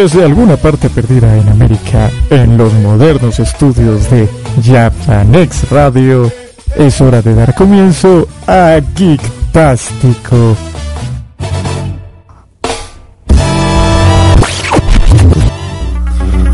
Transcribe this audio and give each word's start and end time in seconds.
Desde 0.00 0.24
alguna 0.24 0.56
parte 0.56 0.88
perdida 0.88 1.36
en 1.36 1.48
América, 1.48 2.08
en 2.30 2.56
los 2.56 2.72
modernos 2.74 3.38
estudios 3.40 4.08
de 4.10 4.28
Japanex 4.64 5.68
Radio, 5.70 6.30
es 6.78 7.00
hora 7.00 7.20
de 7.20 7.34
dar 7.34 7.54
comienzo 7.54 8.26
a 8.46 8.80
Geektástico. 8.94 10.56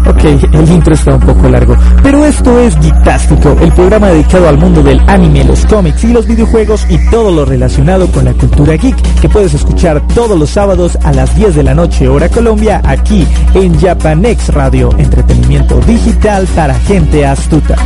Ok, 0.07 0.25
el 0.25 0.71
intro 0.71 0.95
está 0.95 1.15
un 1.15 1.21
poco 1.21 1.49
largo, 1.49 1.77
pero 2.03 2.25
esto 2.25 2.59
es 2.59 2.75
Geektástico, 2.79 3.57
el 3.61 3.73
programa 3.73 4.09
dedicado 4.09 4.49
al 4.49 4.57
mundo 4.57 4.83
del 4.83 4.99
anime, 5.07 5.45
los 5.45 5.67
cómics 5.67 6.05
y 6.05 6.13
los 6.15 6.27
videojuegos 6.27 6.87
y 6.89 6.99
todo 7.11 7.31
lo 7.31 7.45
relacionado 7.45 8.07
con 8.09 8.25
la 8.25 8.33
cultura 8.33 8.75
geek, 8.75 8.97
que 9.21 9.29
puedes 9.29 9.53
escuchar 9.53 10.07
todos 10.15 10.39
los 10.39 10.49
sábados 10.49 10.97
a 11.05 11.13
las 11.13 11.37
10 11.37 11.57
de 11.57 11.63
la 11.63 11.75
noche 11.75 12.09
hora 12.09 12.31
Colombia, 12.31 12.81
aquí 12.85 13.27
en 13.53 13.79
Japanex 13.79 14.55
Radio, 14.55 14.91
entretenimiento 14.97 15.79
digital 15.81 16.47
para 16.55 16.75
gente 16.81 17.27
astuta. 17.27 17.77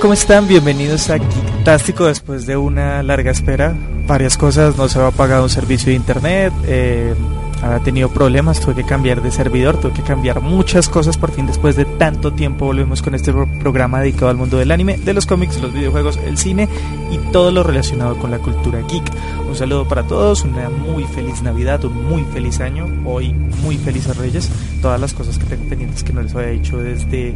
¿Cómo 0.00 0.12
están? 0.12 0.46
Bienvenidos 0.46 1.10
a 1.10 1.18
Geektástico 1.18 2.06
después 2.06 2.46
de 2.46 2.56
una 2.56 3.02
larga 3.02 3.30
espera. 3.30 3.74
Varias 4.06 4.36
cosas, 4.36 4.76
no 4.76 4.88
se 4.88 4.98
había 4.98 5.10
pagado 5.10 5.42
un 5.44 5.50
servicio 5.50 5.88
de 5.90 5.96
internet, 5.96 6.52
eh, 6.66 7.14
había 7.62 7.80
tenido 7.80 8.08
problemas, 8.08 8.60
tuve 8.60 8.76
que 8.76 8.84
cambiar 8.84 9.20
de 9.20 9.30
servidor, 9.30 9.78
tuve 9.78 9.92
que 9.92 10.02
cambiar 10.02 10.40
muchas 10.40 10.88
cosas. 10.88 11.16
Por 11.16 11.32
fin, 11.32 11.46
después 11.46 11.76
de 11.76 11.84
tanto 11.84 12.32
tiempo, 12.32 12.66
volvemos 12.66 13.02
con 13.02 13.14
este 13.14 13.32
pro- 13.32 13.48
programa 13.60 14.00
dedicado 14.00 14.28
al 14.28 14.36
mundo 14.36 14.56
del 14.56 14.70
anime, 14.70 14.96
de 14.98 15.12
los 15.14 15.26
cómics, 15.26 15.60
los 15.60 15.72
videojuegos, 15.72 16.16
el 16.24 16.38
cine 16.38 16.68
y 17.10 17.18
todo 17.32 17.50
lo 17.50 17.62
relacionado 17.64 18.16
con 18.18 18.30
la 18.30 18.38
cultura 18.38 18.80
geek. 18.80 19.04
Un 19.48 19.56
saludo 19.56 19.88
para 19.88 20.04
todos, 20.04 20.44
una 20.44 20.70
muy 20.70 21.04
feliz 21.04 21.42
Navidad, 21.42 21.84
un 21.84 22.08
muy 22.08 22.24
feliz 22.32 22.60
año, 22.60 22.86
hoy 23.04 23.32
muy 23.32 23.76
felices 23.76 24.16
Reyes, 24.16 24.48
todas 24.80 25.00
las 25.00 25.12
cosas 25.12 25.38
que 25.38 25.44
tengo 25.44 25.68
pendientes 25.68 26.04
que 26.04 26.12
no 26.12 26.22
les 26.22 26.34
había 26.34 26.48
dicho 26.50 26.78
desde 26.78 27.34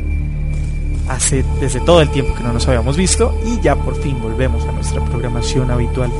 hace 1.09 1.45
desde 1.61 1.81
todo 1.81 2.01
el 2.01 2.11
tiempo 2.11 2.35
que 2.35 2.43
no 2.43 2.53
nos 2.53 2.67
habíamos 2.69 2.97
visto 2.97 3.35
y 3.47 3.61
ya 3.61 3.77
por 3.77 3.95
fin 3.97 4.21
volvemos 4.21 4.65
a 4.67 4.73
nuestra 4.73 5.05
programación 5.05 5.71
habitual. 5.71 6.11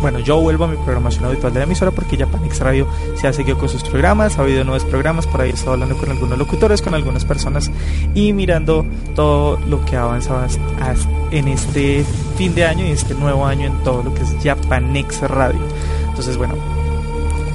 Bueno, 0.00 0.18
yo 0.18 0.40
vuelvo 0.40 0.64
a 0.64 0.68
mi 0.68 0.76
programación 0.76 1.26
habitual 1.26 1.52
de 1.52 1.58
la 1.60 1.64
emisora 1.66 1.90
porque 1.90 2.16
ya 2.16 2.26
Panix 2.26 2.58
Radio 2.60 2.86
se 3.20 3.28
ha 3.28 3.34
seguido 3.34 3.58
con 3.58 3.68
sus 3.68 3.82
programas, 3.82 4.38
ha 4.38 4.42
habido 4.42 4.64
nuevos 4.64 4.84
programas, 4.86 5.26
por 5.26 5.42
ahí 5.42 5.50
he 5.50 5.52
estado 5.52 5.72
hablando 5.74 5.94
con 5.98 6.10
algunos 6.10 6.38
locutores, 6.38 6.80
con 6.80 6.94
algunas 6.94 7.26
personas 7.26 7.70
y 8.14 8.32
mirando 8.32 8.86
todo 9.14 9.58
lo 9.68 9.84
que 9.84 9.96
as- 9.98 10.18
en 11.30 11.48
este 11.48 12.02
fin 12.38 12.54
de 12.54 12.64
año 12.64 12.86
y 12.86 12.92
este 12.92 13.14
nuevo 13.14 13.44
año 13.44 13.66
en 13.66 13.74
todo 13.84 14.02
lo 14.02 14.14
que 14.14 14.22
es 14.22 14.34
Japanex 14.42 15.20
Radio. 15.28 15.60
Entonces, 16.08 16.38
bueno, 16.38 16.54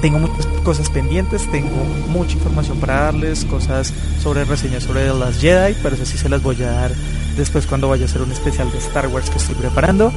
tengo 0.00 0.20
muchas 0.20 0.46
cosas 0.66 0.90
pendientes, 0.90 1.48
tengo 1.52 1.76
mucha 2.08 2.32
información 2.32 2.80
para 2.80 3.02
darles, 3.02 3.44
cosas 3.44 3.94
sobre 4.20 4.44
reseñas 4.44 4.82
sobre 4.82 5.06
Last 5.14 5.40
Jedi, 5.40 5.76
pero 5.80 5.94
eso 5.94 6.04
sí 6.04 6.18
se 6.18 6.28
las 6.28 6.42
voy 6.42 6.60
a 6.60 6.72
dar 6.72 6.90
después 7.36 7.68
cuando 7.68 7.88
vaya 7.88 8.02
a 8.02 8.06
hacer 8.06 8.20
un 8.20 8.32
especial 8.32 8.72
de 8.72 8.78
Star 8.78 9.06
Wars 9.06 9.30
que 9.30 9.38
estoy 9.38 9.54
preparando, 9.54 10.12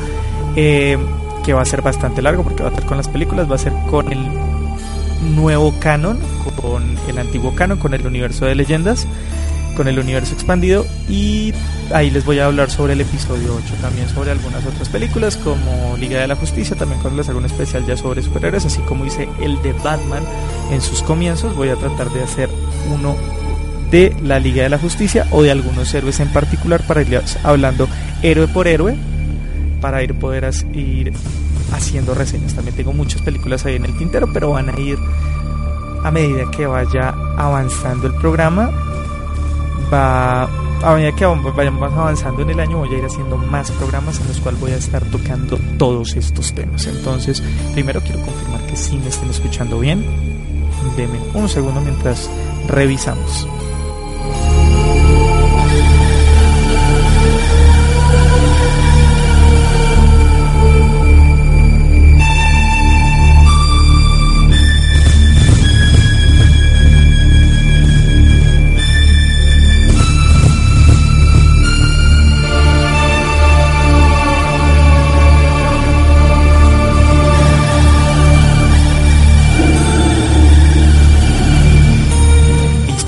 eh, 0.55 0.97
que 1.45 1.53
va 1.53 1.61
a 1.61 1.65
ser 1.65 1.83
bastante 1.83 2.23
largo 2.23 2.43
porque 2.43 2.63
va 2.63 2.69
a 2.69 2.73
ser 2.73 2.83
con 2.85 2.97
las 2.97 3.07
películas, 3.07 3.49
va 3.49 3.57
a 3.57 3.59
ser 3.59 3.73
con 3.91 4.11
el 4.11 4.27
nuevo 5.35 5.71
canon, 5.79 6.17
con 6.59 6.97
el 7.07 7.19
antiguo 7.19 7.53
canon, 7.53 7.77
con 7.77 7.93
el 7.93 8.07
universo 8.07 8.45
de 8.45 8.55
leyendas, 8.55 9.05
con 9.79 9.87
el 9.87 9.97
universo 9.97 10.33
expandido 10.33 10.85
y 11.07 11.53
ahí 11.93 12.11
les 12.11 12.25
voy 12.25 12.37
a 12.39 12.47
hablar 12.47 12.69
sobre 12.69 12.91
el 12.91 12.99
episodio 12.99 13.55
8, 13.55 13.75
también 13.79 14.09
sobre 14.09 14.29
algunas 14.29 14.65
otras 14.65 14.89
películas 14.89 15.37
como 15.37 15.95
Liga 15.95 16.19
de 16.19 16.27
la 16.27 16.35
Justicia, 16.35 16.75
también 16.75 16.99
cuando 16.99 17.21
les 17.21 17.29
hago 17.29 17.39
un 17.39 17.45
especial 17.45 17.85
ya 17.85 17.95
sobre 17.95 18.21
superhéroes, 18.21 18.65
así 18.65 18.81
como 18.81 19.05
hice 19.05 19.29
el 19.39 19.61
de 19.61 19.71
Batman 19.71 20.21
en 20.69 20.81
sus 20.81 21.01
comienzos, 21.01 21.55
voy 21.55 21.69
a 21.69 21.77
tratar 21.77 22.09
de 22.09 22.21
hacer 22.21 22.49
uno 22.93 23.15
de 23.89 24.13
la 24.21 24.37
Liga 24.37 24.63
de 24.63 24.69
la 24.69 24.79
Justicia 24.79 25.25
o 25.31 25.43
de 25.43 25.51
algunos 25.51 25.93
héroes 25.93 26.19
en 26.19 26.27
particular 26.27 26.85
para 26.85 27.01
ir 27.01 27.21
hablando 27.43 27.87
héroe 28.21 28.49
por 28.49 28.67
héroe 28.67 28.97
para 29.79 30.03
ir 30.03 30.13
poder 30.13 30.51
ir 30.73 31.13
haciendo 31.71 32.15
reseñas. 32.15 32.53
También 32.53 32.75
tengo 32.75 32.91
muchas 32.91 33.21
películas 33.21 33.65
ahí 33.65 33.77
en 33.77 33.85
el 33.85 33.97
tintero, 33.97 34.27
pero 34.33 34.49
van 34.49 34.67
a 34.67 34.77
ir 34.77 34.97
a 36.03 36.11
medida 36.11 36.51
que 36.51 36.67
vaya 36.67 37.15
avanzando 37.37 38.07
el 38.07 38.15
programa 38.15 38.88
va 39.91 40.43
a 40.43 40.95
medida 40.95 41.11
que 41.13 41.25
vayamos 41.25 41.93
avanzando 41.93 42.41
en 42.43 42.51
el 42.51 42.59
año 42.59 42.77
voy 42.77 42.93
a 42.95 42.97
ir 42.97 43.05
haciendo 43.05 43.37
más 43.37 43.69
programas 43.71 44.19
en 44.19 44.27
los 44.27 44.39
cuales 44.39 44.59
voy 44.59 44.71
a 44.71 44.77
estar 44.77 45.03
tocando 45.05 45.57
todos 45.77 46.15
estos 46.15 46.53
temas. 46.53 46.85
Entonces 46.87 47.43
primero 47.73 48.01
quiero 48.01 48.21
confirmar 48.21 48.65
que 48.67 48.75
sí 48.75 48.97
me 48.97 49.09
estén 49.09 49.29
escuchando 49.29 49.79
bien. 49.79 50.05
Denme 50.95 51.19
un 51.33 51.49
segundo 51.49 51.81
mientras 51.81 52.29
revisamos 52.67 53.47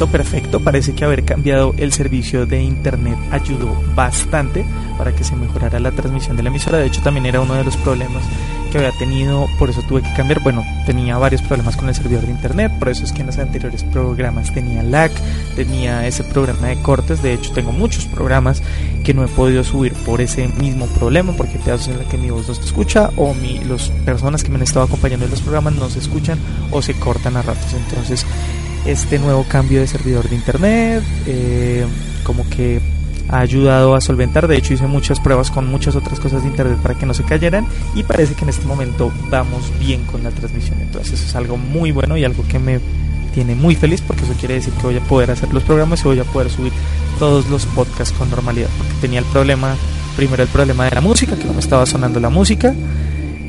Perfecto. 0.08 0.60
Parece 0.60 0.94
que 0.94 1.06
haber 1.06 1.24
cambiado 1.24 1.74
el 1.78 1.92
servicio 1.92 2.46
de 2.46 2.62
internet 2.62 3.18
ayudó 3.32 3.82
bastante 3.96 4.66
para 4.98 5.14
que 5.14 5.24
se 5.24 5.36
mejorara 5.36 5.80
la 5.80 5.92
transmisión 5.92 6.38
de 6.38 6.44
la 6.44 6.50
emisora. 6.50 6.78
De 6.78 6.88
hecho, 6.88 7.02
también 7.02 7.26
era 7.26 7.42
uno 7.42 7.54
de 7.54 7.64
los 7.64 7.78
problemas 7.78 8.24
que 8.72 8.78
había 8.78 8.92
tenido, 8.98 9.48
por 9.60 9.70
eso 9.70 9.82
tuve 9.88 10.02
que 10.02 10.14
cambiar. 10.14 10.42
Bueno, 10.42 10.66
tenía 10.86 11.18
varios 11.18 11.42
problemas 11.42 11.76
con 11.76 11.90
el 11.90 11.96
servidor 11.96 12.26
de 12.26 12.32
internet, 12.32 12.72
por 12.80 12.90
eso 12.90 13.04
es 13.04 13.12
que 13.12 13.22
en 13.22 13.28
los 13.28 13.38
anteriores 13.38 13.84
programas 13.84 14.54
tenía 14.54 14.82
lag, 14.82 15.12
tenía 15.56 16.08
ese 16.08 16.24
programa 16.24 16.68
de 16.68 16.82
cortes. 16.82 17.22
De 17.22 17.34
hecho, 17.34 17.52
tengo 17.52 17.72
muchos 17.72 18.06
programas 18.06 18.64
que 19.04 19.14
no 19.14 19.24
he 19.24 19.28
podido 19.28 19.64
subir 19.64 19.94
por 19.94 20.22
ese 20.22 20.48
mismo 20.48 20.88
problema, 20.88 21.34
porque 21.34 21.58
te 21.58 21.72
en 21.72 21.98
la 21.98 22.06
que 22.06 22.18
mi 22.18 22.30
voz 22.30 22.48
no 22.48 22.54
se 22.54 22.64
escucha 22.64 23.10
o 23.16 23.34
mi, 23.34 23.60
las 23.60 23.90
personas 24.06 24.44
que 24.44 24.50
me 24.50 24.56
han 24.56 24.64
estado 24.64 24.86
acompañando 24.86 25.26
en 25.26 25.32
los 25.32 25.42
programas 25.42 25.76
no 25.76 25.90
se 25.90 26.00
escuchan 26.00 26.38
o 26.72 26.82
se 26.82 26.94
cortan 26.94 27.38
a 27.38 27.42
ratos. 27.42 27.74
Entonces, 27.74 28.26
este 28.86 29.20
nuevo 29.20 29.46
cambio 29.48 29.80
de 29.80 29.88
servidor 29.88 30.28
de 30.30 30.36
internet, 30.36 31.04
eh, 31.28 31.86
como 32.24 32.48
que 32.50 32.82
ha 33.30 33.40
ayudado 33.40 33.96
a 33.96 34.02
solventar. 34.02 34.48
De 34.48 34.58
hecho, 34.58 34.74
hice 34.74 34.88
muchas 34.88 35.20
pruebas 35.20 35.52
con 35.52 35.68
muchas 35.68 35.96
otras 35.96 36.20
cosas 36.20 36.44
de 36.44 36.50
internet 36.50 36.78
para 36.82 36.96
que 36.96 37.06
no 37.06 37.14
se 37.14 37.24
cayeran 37.24 37.66
y 37.96 38.04
parece 38.04 38.34
que 38.36 38.44
en 38.44 38.50
este 38.50 38.66
momento 38.66 39.12
vamos 39.30 39.72
bien 39.80 40.04
con 40.06 40.24
la 40.24 40.32
transmisión. 40.32 40.80
Entonces, 40.82 41.14
eso 41.14 41.26
es 41.26 41.36
algo 41.36 41.58
muy 41.58 41.92
bueno 41.92 42.18
y 42.18 42.24
algo 42.24 42.44
que 42.48 42.60
me 42.60 42.80
tiene 43.34 43.56
muy 43.56 43.76
feliz 43.76 44.02
porque 44.02 44.24
eso 44.24 44.34
quiere 44.34 44.56
decir 44.56 44.74
que 44.74 44.84
voy 44.84 44.98
a 44.98 45.02
poder 45.02 45.32
hacer 45.32 45.54
los 45.54 45.64
programas 45.64 46.02
y 46.02 46.04
voy 46.04 46.20
a 46.20 46.26
poder 46.26 46.50
subir 46.50 46.74
todos 47.18 47.50
los 47.50 47.66
podcasts 47.68 48.14
con 48.18 48.30
normalidad. 48.30 48.70
Porque 48.78 48.94
tenía 49.00 49.20
el 49.20 49.26
problema, 49.26 49.76
primero 50.18 50.44
el 50.44 50.50
problema 50.50 50.86
de 50.86 50.92
la 50.92 51.02
música, 51.02 51.36
que 51.36 51.46
no 51.46 51.54
me 51.54 51.60
estaba 51.60 51.86
sonando 51.86 52.20
la 52.20 52.30
música 52.30 52.74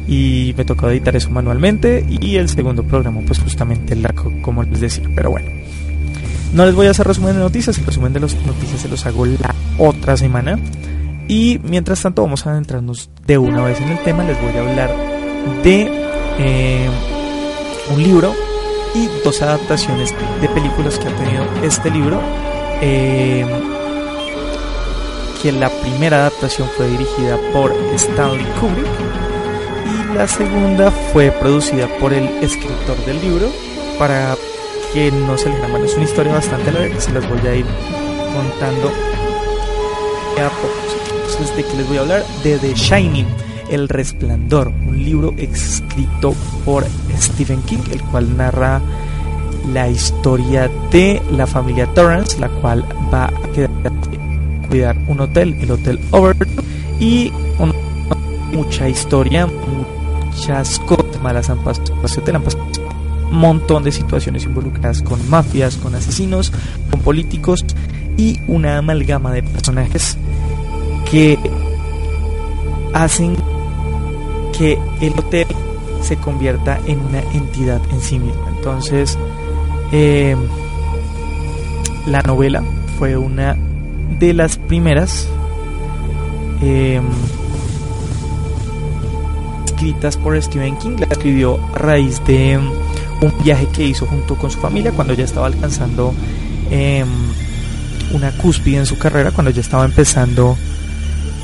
y 0.06 0.54
me 0.56 0.64
tocó 0.64 0.90
editar 0.90 1.14
eso 1.16 1.31
manualmente 1.31 2.04
y 2.08 2.37
el 2.37 2.49
segundo 2.49 2.82
programa 2.82 3.20
pues 3.26 3.38
justamente 3.38 3.94
el 3.94 4.06
como 4.43 4.62
les 4.62 4.81
decía 4.81 5.08
pero 5.14 5.31
bueno. 5.31 5.49
No 6.52 6.66
les 6.66 6.75
voy 6.75 6.87
a 6.87 6.90
hacer 6.90 7.06
resumen 7.06 7.34
de 7.34 7.40
noticias 7.40 7.78
el 7.78 7.87
resumen 7.87 8.12
de 8.12 8.20
las 8.20 8.34
noticias 8.46 8.81
se 8.81 8.88
los 8.88 9.06
hago 9.06 9.25
la 9.26 9.54
otra 9.78 10.16
semana 10.16 10.58
y 11.28 11.60
mientras 11.62 12.02
tanto 12.02 12.22
vamos 12.22 12.46
a 12.46 12.50
adentrarnos 12.50 13.10
de 13.26 13.38
una 13.38 13.62
vez 13.62 13.81
en 13.81 13.90
el 13.90 13.99
tema 14.00 14.25
les 14.25 14.40
voy 14.40 14.52
a 14.54 14.60
hablar 14.69 14.90
de 15.62 15.90
eh, 16.38 16.88
un 17.94 18.02
libro 18.02 18.34
y 18.94 19.08
dos 19.25 19.40
adaptaciones 19.43 20.14
de 20.40 20.48
películas 20.48 20.98
que 20.98 21.08
ha 21.08 21.16
tenido 21.16 21.44
este 21.62 21.90
libro 21.90 22.20
eh, 22.81 23.46
que 25.43 25.52
la 25.52 25.70
primera 25.70 26.19
adaptación 26.19 26.69
fue 26.76 26.88
dirigida 26.88 27.38
por 27.52 27.72
Stanley 27.94 28.44
Kubrick 28.60 29.31
y 29.87 30.14
la 30.14 30.29
segunda 30.29 30.90
fue 30.90 31.31
producida 31.31 31.88
por 31.99 32.12
el 32.12 32.29
escritor 32.43 32.96
del 33.06 33.20
libro 33.20 33.50
para 33.99 34.37
que 34.93 35.11
no 35.11 35.37
se 35.38 35.49
le 35.49 35.69
mal. 35.69 35.84
Es 35.84 35.94
una 35.94 36.05
historia 36.05 36.32
bastante 36.34 36.73
larga 36.73 37.00
se 37.00 37.12
las 37.12 37.29
voy 37.29 37.46
a 37.46 37.55
ir 37.56 37.67
contando 38.34 38.88
a 40.38 40.49
poco. 40.49 40.93
Entonces, 41.17 41.56
¿de 41.56 41.64
qué 41.64 41.76
les 41.76 41.88
voy 41.88 41.96
a 41.99 42.00
hablar? 42.00 42.25
De 42.43 42.58
The 42.58 42.75
Shining, 42.75 43.26
El 43.70 43.88
Resplandor, 43.88 44.69
un 44.69 45.02
libro 45.02 45.34
escrito 45.38 46.34
por 46.64 46.84
Stephen 47.19 47.62
King, 47.62 47.79
el 47.90 48.02
cual 48.02 48.37
narra 48.37 48.81
la 49.73 49.88
historia 49.88 50.69
de 50.90 51.23
la 51.31 51.46
familia 51.46 51.87
Torrance, 51.94 52.38
la 52.38 52.49
cual 52.49 52.84
va 53.12 53.26
a 53.26 53.52
quedar 53.55 53.70
cuidar 54.69 54.96
un 55.06 55.20
hotel, 55.20 55.55
el 55.61 55.70
Hotel 55.70 56.00
Overton, 56.12 56.49
y 56.99 57.31
mucha 58.52 58.88
historia, 58.88 59.46
muchas 59.46 60.78
cosas 60.81 61.20
malas 61.22 61.50
han 61.50 61.58
pasado, 61.58 61.94
un 63.31 63.38
montón 63.38 63.82
de 63.82 63.93
situaciones 63.93 64.44
involucradas 64.44 65.02
con 65.02 65.19
mafias, 65.31 65.76
con 65.76 65.94
asesinos, 65.94 66.52
con 66.90 67.00
políticos 67.00 67.64
y 68.16 68.38
una 68.46 68.78
amalgama 68.78 69.32
de 69.32 69.43
personajes 69.43 70.19
que 71.10 71.38
hacen 72.93 73.37
que 74.56 74.78
el 75.00 75.12
hotel 75.19 75.46
se 76.02 76.16
convierta 76.16 76.78
en 76.87 77.00
una 77.00 77.20
entidad 77.32 77.81
en 77.90 78.00
sí 78.00 78.19
misma. 78.19 78.48
Entonces, 78.56 79.19
eh, 79.93 80.37
la 82.06 82.20
novela 82.22 82.62
fue 82.98 83.16
una 83.16 83.56
de 84.19 84.34
las 84.34 84.58
primeras 84.58 85.28
eh, 86.60 87.00
escritas 89.82 90.17
por 90.17 90.40
Stephen 90.40 90.76
King. 90.76 90.96
La 90.99 91.06
escribió 91.06 91.58
a 91.75 91.79
raíz 91.79 92.25
de 92.25 92.56
un 92.56 93.34
viaje 93.43 93.67
que 93.73 93.84
hizo 93.84 94.06
junto 94.06 94.37
con 94.37 94.50
su 94.50 94.61
familia 94.61 94.93
cuando 94.93 95.12
ya 95.12 95.25
estaba 95.25 95.46
alcanzando 95.46 96.14
em, 96.70 97.08
una 98.12 98.31
cúspide 98.32 98.79
en 98.79 98.87
su 98.87 98.96
carrera, 98.96 99.32
cuando 99.32 99.50
ya 99.50 99.61
estaba 99.61 99.84
empezando, 99.84 100.56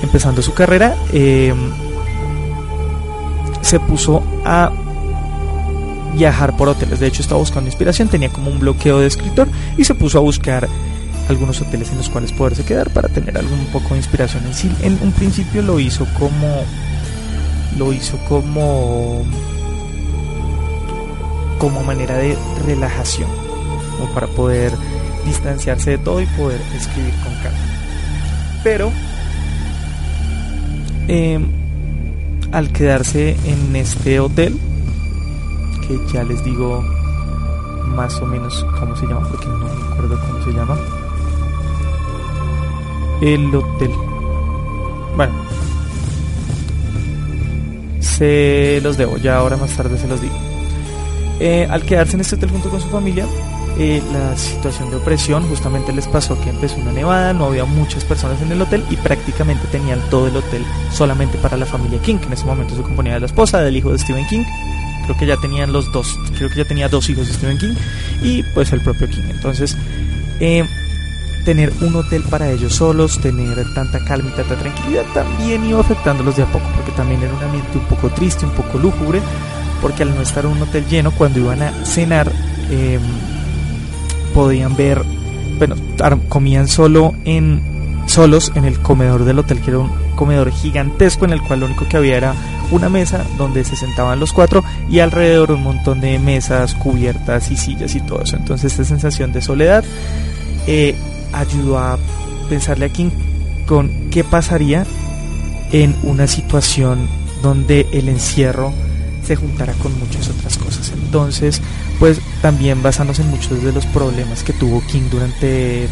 empezando 0.02 0.40
su 0.40 0.54
carrera. 0.54 0.96
Em, 1.12 1.72
se 3.60 3.80
puso 3.80 4.22
a 4.44 4.70
viajar 6.14 6.56
por 6.56 6.68
hoteles. 6.68 7.00
De 7.00 7.08
hecho, 7.08 7.22
estaba 7.22 7.40
buscando 7.40 7.68
inspiración, 7.68 8.08
tenía 8.08 8.28
como 8.28 8.52
un 8.52 8.60
bloqueo 8.60 9.00
de 9.00 9.08
escritor 9.08 9.48
y 9.76 9.84
se 9.84 9.94
puso 9.94 10.18
a 10.18 10.20
buscar 10.20 10.68
algunos 11.28 11.60
hoteles 11.60 11.90
en 11.90 11.98
los 11.98 12.08
cuales 12.08 12.32
poderse 12.32 12.64
quedar 12.64 12.90
para 12.90 13.08
tener 13.08 13.36
algún 13.36 13.66
poco 13.66 13.90
de 13.90 13.96
inspiración 13.96 14.46
en 14.46 14.54
sí. 14.54 14.70
En 14.82 14.96
un 15.02 15.10
principio 15.10 15.60
lo 15.60 15.80
hizo 15.80 16.06
como 16.18 16.64
lo 17.78 17.92
hizo 17.92 18.18
como 18.28 19.24
como 21.58 21.82
manera 21.82 22.16
de 22.16 22.36
relajación, 22.66 23.28
como 23.96 24.12
para 24.14 24.26
poder 24.28 24.72
distanciarse 25.24 25.90
de 25.90 25.98
todo 25.98 26.20
y 26.20 26.26
poder 26.26 26.60
escribir 26.76 27.12
con 27.22 27.34
calma. 27.42 27.58
Pero 28.62 28.92
em, 31.08 31.46
al 32.52 32.70
quedarse 32.72 33.36
en 33.44 33.74
este 33.74 34.20
hotel, 34.20 34.58
que 35.86 35.98
ya 36.12 36.22
les 36.22 36.44
digo 36.44 36.82
más 37.94 38.20
o 38.20 38.26
menos 38.26 38.64
cómo 38.78 38.96
se 38.96 39.06
llama, 39.06 39.28
porque 39.28 39.46
no 39.46 39.58
me 39.58 39.70
acuerdo 39.92 40.20
cómo 40.20 40.44
se 40.44 40.52
llama, 40.52 40.78
el 43.20 43.54
hotel. 43.54 43.90
Bueno, 45.16 45.47
se 48.18 48.80
los 48.82 48.96
debo, 48.96 49.16
ya 49.16 49.36
ahora 49.36 49.56
más 49.56 49.70
tarde 49.76 49.96
se 49.98 50.08
los 50.08 50.20
digo. 50.20 50.34
Eh, 51.40 51.66
al 51.70 51.82
quedarse 51.82 52.16
en 52.16 52.20
este 52.20 52.34
hotel 52.34 52.50
junto 52.50 52.68
con 52.68 52.80
su 52.80 52.88
familia, 52.88 53.26
eh, 53.78 54.02
la 54.12 54.36
situación 54.36 54.90
de 54.90 54.96
opresión 54.96 55.44
justamente 55.44 55.92
les 55.92 56.08
pasó 56.08 56.40
que 56.40 56.50
empezó 56.50 56.76
una 56.80 56.90
nevada, 56.90 57.32
no 57.32 57.46
había 57.46 57.64
muchas 57.64 58.04
personas 58.04 58.42
en 58.42 58.50
el 58.50 58.60
hotel 58.60 58.84
y 58.90 58.96
prácticamente 58.96 59.68
tenían 59.70 60.00
todo 60.10 60.26
el 60.26 60.36
hotel 60.36 60.64
solamente 60.92 61.38
para 61.38 61.56
la 61.56 61.64
familia 61.64 62.00
King, 62.00 62.16
que 62.16 62.26
en 62.26 62.32
ese 62.32 62.44
momento 62.44 62.74
se 62.74 62.82
componía 62.82 63.14
de 63.14 63.20
la 63.20 63.26
esposa, 63.26 63.60
del 63.60 63.76
hijo 63.76 63.92
de 63.92 63.98
Stephen 63.98 64.26
King, 64.26 64.42
creo 65.04 65.16
que 65.16 65.26
ya 65.26 65.36
tenían 65.36 65.72
los 65.72 65.92
dos, 65.92 66.18
creo 66.36 66.50
que 66.50 66.56
ya 66.56 66.64
tenía 66.64 66.88
dos 66.88 67.08
hijos 67.08 67.28
de 67.28 67.34
Stephen 67.34 67.58
King 67.58 67.74
y 68.20 68.42
pues 68.52 68.72
el 68.72 68.80
propio 68.80 69.08
King. 69.08 69.30
Entonces, 69.30 69.76
eh, 70.40 70.64
tener 71.48 71.72
un 71.80 71.96
hotel 71.96 72.22
para 72.28 72.50
ellos 72.50 72.74
solos, 72.74 73.18
tener 73.20 73.72
tanta 73.72 74.04
calma 74.04 74.28
y 74.28 74.36
tanta 74.36 74.54
tranquilidad 74.54 75.04
también 75.14 75.64
iba 75.64 75.80
afectándolos 75.80 76.36
de 76.36 76.42
a 76.42 76.46
poco, 76.52 76.66
porque 76.76 76.92
también 76.92 77.22
era 77.22 77.32
un 77.32 77.42
ambiente 77.42 77.78
un 77.78 77.86
poco 77.86 78.10
triste, 78.10 78.44
un 78.44 78.52
poco 78.52 78.76
lúgubre, 78.76 79.22
porque 79.80 80.02
al 80.02 80.14
no 80.14 80.20
estar 80.20 80.44
un 80.44 80.60
hotel 80.60 80.84
lleno, 80.90 81.10
cuando 81.10 81.38
iban 81.38 81.62
a 81.62 81.72
cenar, 81.86 82.30
em, 82.70 83.00
podían 84.34 84.76
ver, 84.76 85.02
bueno, 85.58 85.76
comían 86.28 86.68
solo 86.68 87.14
en 87.24 87.62
solos 88.04 88.52
en 88.54 88.66
el 88.66 88.78
comedor 88.80 89.24
del 89.24 89.38
hotel, 89.38 89.62
que 89.62 89.70
era 89.70 89.78
un 89.78 89.90
comedor 90.16 90.52
gigantesco 90.52 91.24
en 91.24 91.32
el 91.32 91.40
cual 91.40 91.60
lo 91.60 91.66
único 91.66 91.88
que 91.88 91.96
había 91.96 92.18
era 92.18 92.34
una 92.70 92.90
mesa 92.90 93.24
donde 93.38 93.64
se 93.64 93.74
sentaban 93.74 94.20
los 94.20 94.34
cuatro 94.34 94.62
y 94.90 94.98
alrededor 94.98 95.52
un 95.52 95.62
montón 95.62 96.02
de 96.02 96.18
mesas, 96.18 96.74
cubiertas 96.74 97.50
y 97.50 97.56
sillas 97.56 97.94
y 97.94 98.00
todo 98.00 98.20
eso. 98.20 98.36
Entonces 98.36 98.72
esta 98.72 98.84
sensación 98.84 99.32
de 99.32 99.40
soledad 99.40 99.82
eh, 100.66 100.94
ayudó 101.32 101.78
a 101.78 101.98
pensarle 102.48 102.86
a 102.86 102.88
King 102.88 103.10
con 103.66 103.90
qué 104.10 104.24
pasaría 104.24 104.86
en 105.72 105.94
una 106.02 106.26
situación 106.26 107.08
donde 107.42 107.86
el 107.92 108.08
encierro 108.08 108.72
se 109.22 109.36
juntará 109.36 109.74
con 109.74 109.98
muchas 109.98 110.30
otras 110.30 110.56
cosas. 110.56 110.90
Entonces, 110.92 111.60
pues 111.98 112.20
también 112.40 112.82
basándose 112.82 113.22
en 113.22 113.30
muchos 113.30 113.62
de 113.62 113.72
los 113.72 113.84
problemas 113.86 114.42
que 114.42 114.54
tuvo 114.54 114.82
King 114.86 115.02
durante 115.10 115.86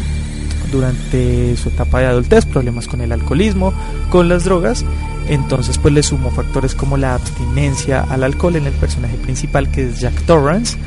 durante 0.71 1.55
su 1.55 1.69
etapa 1.69 2.01
de 2.01 2.07
adultez, 2.07 2.45
problemas 2.45 2.87
con 2.87 2.99
el 2.99 3.13
alcoholismo, 3.13 3.73
con 4.09 4.27
las 4.27 4.43
drogas, 4.43 4.83
entonces 5.29 5.77
pues 5.77 5.93
le 5.93 6.03
sumó 6.03 6.29
factores 6.29 6.75
como 6.75 6.97
la 6.97 7.15
abstinencia 7.15 8.01
al 8.01 8.23
alcohol 8.23 8.57
en 8.57 8.65
el 8.65 8.73
personaje 8.73 9.15
principal 9.15 9.71
que 9.71 9.87
es 9.87 10.01
Jack 10.01 10.21
Torrance 10.23 10.77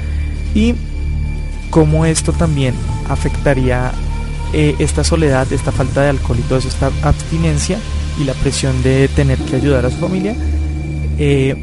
y 0.55 0.75
cómo 1.71 2.05
esto 2.05 2.33
también 2.33 2.75
afectaría 3.09 3.93
eh, 4.53 4.75
esta 4.79 5.05
soledad, 5.05 5.53
esta 5.53 5.73
falta 5.73 6.03
de 6.03 6.11
alcohol 6.11 6.39
y 6.39 6.43
toda 6.43 6.61
esta 6.61 6.91
abstinencia 7.03 7.79
y 8.21 8.25
la 8.25 8.35
presión 8.35 8.83
de 8.83 9.09
tener 9.09 9.39
que 9.39 9.57
ayudar 9.57 9.87
a 9.87 9.91
su 9.91 9.97
familia 9.97 10.35
eh, 11.19 11.57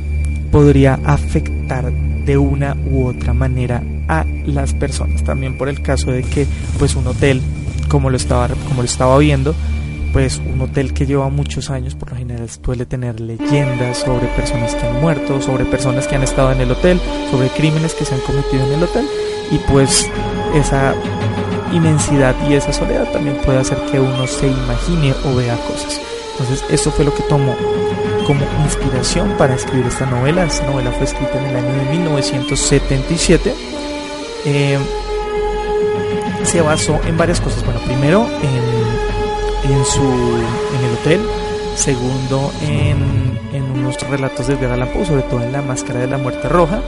podría 0.51 0.99
afectar 1.03 1.91
de 1.91 2.37
una 2.37 2.75
u 2.89 3.07
otra 3.07 3.33
manera 3.33 3.83
a 4.07 4.25
las 4.45 4.73
personas. 4.73 5.23
También 5.23 5.57
por 5.57 5.69
el 5.69 5.81
caso 5.81 6.11
de 6.11 6.23
que 6.23 6.45
pues 6.79 6.95
un 6.95 7.07
hotel, 7.07 7.41
como 7.89 8.09
lo 8.09 8.17
estaba, 8.17 8.47
como 8.67 8.81
lo 8.81 8.85
estaba 8.85 9.17
viendo, 9.17 9.53
pues 10.13 10.41
un 10.53 10.61
hotel 10.61 10.93
que 10.93 11.05
lleva 11.05 11.29
muchos 11.29 11.69
años, 11.69 11.95
por 11.95 12.11
lo 12.11 12.17
general 12.17 12.49
suele 12.49 12.85
tener 12.85 13.19
leyendas 13.19 13.97
sobre 13.99 14.27
personas 14.27 14.73
que 14.75 14.85
han 14.85 15.01
muerto, 15.01 15.41
sobre 15.41 15.65
personas 15.65 16.07
que 16.07 16.15
han 16.15 16.23
estado 16.23 16.51
en 16.51 16.61
el 16.61 16.71
hotel, 16.71 16.99
sobre 17.29 17.49
crímenes 17.49 17.93
que 17.93 18.05
se 18.05 18.15
han 18.15 18.21
cometido 18.21 18.65
en 18.65 18.73
el 18.73 18.83
hotel 18.83 19.05
y 19.51 19.57
pues 19.71 20.09
esa 20.55 20.95
inmensidad 21.73 22.35
y 22.49 22.53
esa 22.53 22.73
soledad 22.73 23.11
también 23.11 23.37
puede 23.37 23.59
hacer 23.59 23.77
que 23.91 23.99
uno 23.99 24.27
se 24.27 24.47
imagine 24.47 25.13
o 25.25 25.35
vea 25.35 25.55
cosas. 25.67 25.99
Entonces 26.31 26.63
eso 26.69 26.91
fue 26.91 27.05
lo 27.05 27.13
que 27.13 27.23
tomó 27.23 27.55
como 28.25 28.41
inspiración 28.63 29.29
para 29.37 29.55
escribir 29.55 29.87
esta 29.87 30.05
novela. 30.05 30.45
Esta 30.45 30.65
novela 30.65 30.91
fue 30.91 31.05
escrita 31.05 31.39
en 31.39 31.45
el 31.47 31.55
año 31.55 31.73
de 31.73 31.91
1977. 31.97 33.53
Eh, 34.45 34.77
se 36.43 36.61
basó 36.61 36.99
en 37.05 37.17
varias 37.17 37.41
cosas. 37.41 37.63
Bueno, 37.65 37.79
primero 37.81 38.27
en 38.43 38.77
en, 39.63 39.85
su, 39.85 40.01
en 40.01 40.85
el 40.85 40.93
hotel, 40.99 41.21
segundo 41.75 42.51
en, 42.61 43.39
en 43.53 43.63
unos 43.63 43.99
relatos 44.09 44.47
de 44.47 44.53
Edgar 44.53 44.71
Allan 44.71 44.89
Poe, 44.89 45.05
sobre 45.05 45.23
todo 45.23 45.41
en 45.41 45.51
La 45.51 45.61
Máscara 45.61 45.99
de 45.99 46.07
la 46.07 46.17
Muerte 46.17 46.47
Roja, 46.47 46.81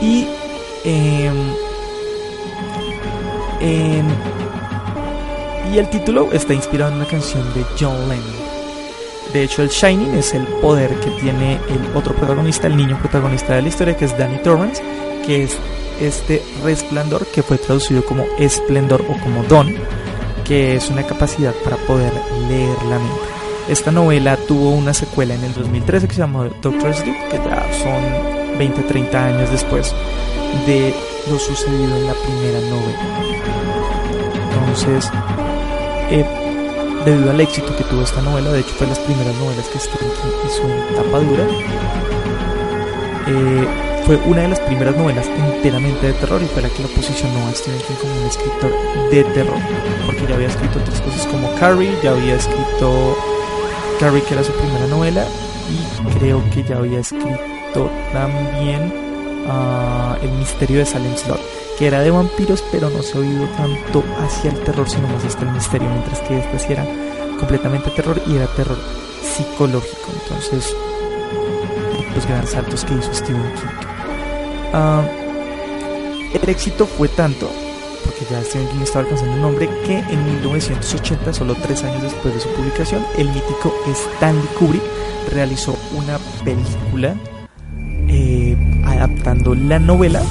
y 0.00 0.26
em, 3.60 4.06
y 5.72 5.78
el 5.78 5.88
título 5.88 6.32
está 6.32 6.54
inspirado 6.54 6.90
en 6.90 6.96
una 6.98 7.06
canción 7.06 7.42
de 7.54 7.64
John 7.78 8.08
Lennon. 8.08 8.50
De 9.32 9.44
hecho, 9.44 9.62
el 9.62 9.68
Shining 9.68 10.14
es 10.14 10.34
el 10.34 10.44
poder 10.60 10.90
que 11.00 11.10
tiene 11.20 11.54
el 11.68 11.96
otro 11.96 12.14
protagonista, 12.14 12.66
el 12.66 12.76
niño 12.76 12.98
protagonista 12.98 13.54
de 13.54 13.62
la 13.62 13.68
historia, 13.68 13.96
que 13.96 14.06
es 14.06 14.18
Danny 14.18 14.38
Torrance, 14.38 14.82
que 15.24 15.44
es 15.44 15.56
este 16.00 16.42
resplandor 16.64 17.26
que 17.26 17.42
fue 17.42 17.58
traducido 17.58 18.04
como 18.04 18.24
esplendor 18.38 19.02
o 19.02 19.22
como 19.22 19.44
don, 19.44 19.72
que 20.44 20.74
es 20.74 20.90
una 20.90 21.06
capacidad 21.06 21.54
para 21.62 21.76
poder 21.76 22.12
leer 22.48 22.76
la 22.88 22.98
mente. 22.98 23.20
Esta 23.68 23.92
novela 23.92 24.36
tuvo 24.36 24.70
una 24.70 24.92
secuela 24.92 25.34
en 25.34 25.44
el 25.44 25.54
2013 25.54 26.08
que 26.08 26.14
se 26.14 26.20
llamó 26.20 26.44
Doctor 26.60 26.92
Sleep, 26.92 27.28
que 27.28 27.36
ya 27.36 27.68
son 27.72 28.58
20-30 28.58 29.14
años 29.14 29.50
después 29.50 29.94
de 30.66 30.92
lo 31.28 31.38
sucedido 31.38 31.96
en 31.96 32.06
la 32.06 32.14
primera 32.14 32.60
novela. 32.60 32.98
Entonces, 34.50 35.10
eh, 36.10 36.24
debido 37.04 37.30
al 37.30 37.40
éxito 37.40 37.74
que 37.76 37.84
tuvo 37.84 38.02
esta 38.02 38.22
novela, 38.22 38.50
de 38.52 38.60
hecho 38.60 38.74
fue 38.74 38.86
las 38.86 38.98
primeras 39.00 39.34
novelas 39.36 39.66
que 39.68 39.78
Stephen 39.78 40.08
King 40.08 40.30
hizo 40.46 40.62
en 40.62 40.94
tapa 40.94 41.18
dura, 41.20 41.46
eh, 43.26 43.68
fue 44.06 44.16
una 44.26 44.42
de 44.42 44.48
las 44.48 44.60
primeras 44.60 44.96
novelas 44.96 45.26
enteramente 45.26 46.06
de 46.06 46.12
terror 46.14 46.42
y 46.42 46.46
fue 46.46 46.62
la 46.62 46.68
que 46.68 46.82
lo 46.82 46.88
posicionó 46.88 47.46
a 47.46 47.52
Stephen 47.52 47.80
King 47.86 47.94
como 48.00 48.20
un 48.20 48.26
escritor 48.26 48.72
de 49.10 49.24
terror, 49.24 49.58
porque 50.06 50.26
ya 50.26 50.34
había 50.34 50.48
escrito 50.48 50.78
otras 50.78 51.00
cosas 51.00 51.26
como 51.26 51.54
Carrie, 51.56 51.96
ya 52.02 52.12
había 52.12 52.34
escrito 52.36 53.16
Carrie 53.98 54.22
que 54.22 54.34
era 54.34 54.44
su 54.44 54.52
primera 54.52 54.86
novela 54.86 55.26
y 55.68 56.18
creo 56.18 56.42
que 56.50 56.64
ya 56.64 56.78
había 56.78 57.00
escrito 57.00 57.90
también 58.12 59.09
El 60.22 60.30
misterio 60.32 60.78
de 60.78 60.86
Salem 60.86 61.16
Slot 61.16 61.40
que 61.80 61.86
era 61.86 62.02
de 62.02 62.10
vampiros, 62.10 62.62
pero 62.70 62.90
no 62.90 63.02
se 63.02 63.16
ha 63.16 63.22
oído 63.22 63.46
tanto 63.56 64.04
hacia 64.18 64.50
el 64.50 64.60
terror, 64.64 64.86
sino 64.86 65.08
más 65.08 65.24
hasta 65.24 65.46
el 65.46 65.52
misterio, 65.52 65.88
mientras 65.88 66.20
que 66.20 66.38
esta 66.38 66.58
sí 66.58 66.74
era 66.74 66.86
completamente 67.38 67.90
terror 67.92 68.20
y 68.26 68.36
era 68.36 68.46
terror 68.48 68.76
psicológico. 69.22 70.12
Entonces, 70.22 70.76
los 72.14 72.26
grandes 72.26 72.50
saltos 72.50 72.84
que 72.84 72.92
hizo 72.92 73.14
Stephen 73.14 73.50
King. 73.54 73.88
Ah, 74.74 75.02
el 76.34 76.48
éxito 76.50 76.84
fue 76.84 77.08
tanto, 77.08 77.48
porque 78.04 78.26
ya 78.30 78.44
Stephen 78.44 78.68
King 78.68 78.82
estaba 78.82 79.04
alcanzando 79.04 79.32
un 79.32 79.40
nombre, 79.40 79.66
que 79.86 80.00
en 80.00 80.22
1980, 80.42 81.32
solo 81.32 81.54
tres 81.54 81.82
años 81.82 82.02
después 82.02 82.34
de 82.34 82.40
su 82.40 82.48
publicación, 82.50 83.02
el 83.16 83.28
mítico 83.30 83.74
Stanley 83.86 84.46
Kubrick 84.58 84.82
realizó 85.32 85.78
una 85.96 86.18
película 86.44 87.16
adaptando 89.00 89.54
la 89.54 89.78
novela 89.78 90.22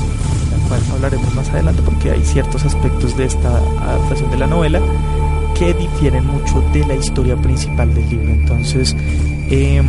hablaremos 0.93 1.33
más 1.33 1.49
adelante 1.49 1.81
porque 1.83 2.11
hay 2.11 2.23
ciertos 2.23 2.65
aspectos 2.65 3.17
de 3.17 3.25
esta 3.25 3.57
adaptación 3.57 4.29
de 4.31 4.38
la 4.38 4.47
novela 4.47 4.79
que 5.57 5.73
difieren 5.73 6.25
mucho 6.27 6.61
de 6.73 6.85
la 6.85 6.95
historia 6.95 7.35
principal 7.35 7.93
del 7.93 8.09
libro. 8.09 8.29
Entonces, 8.29 8.95
eh, 9.49 9.81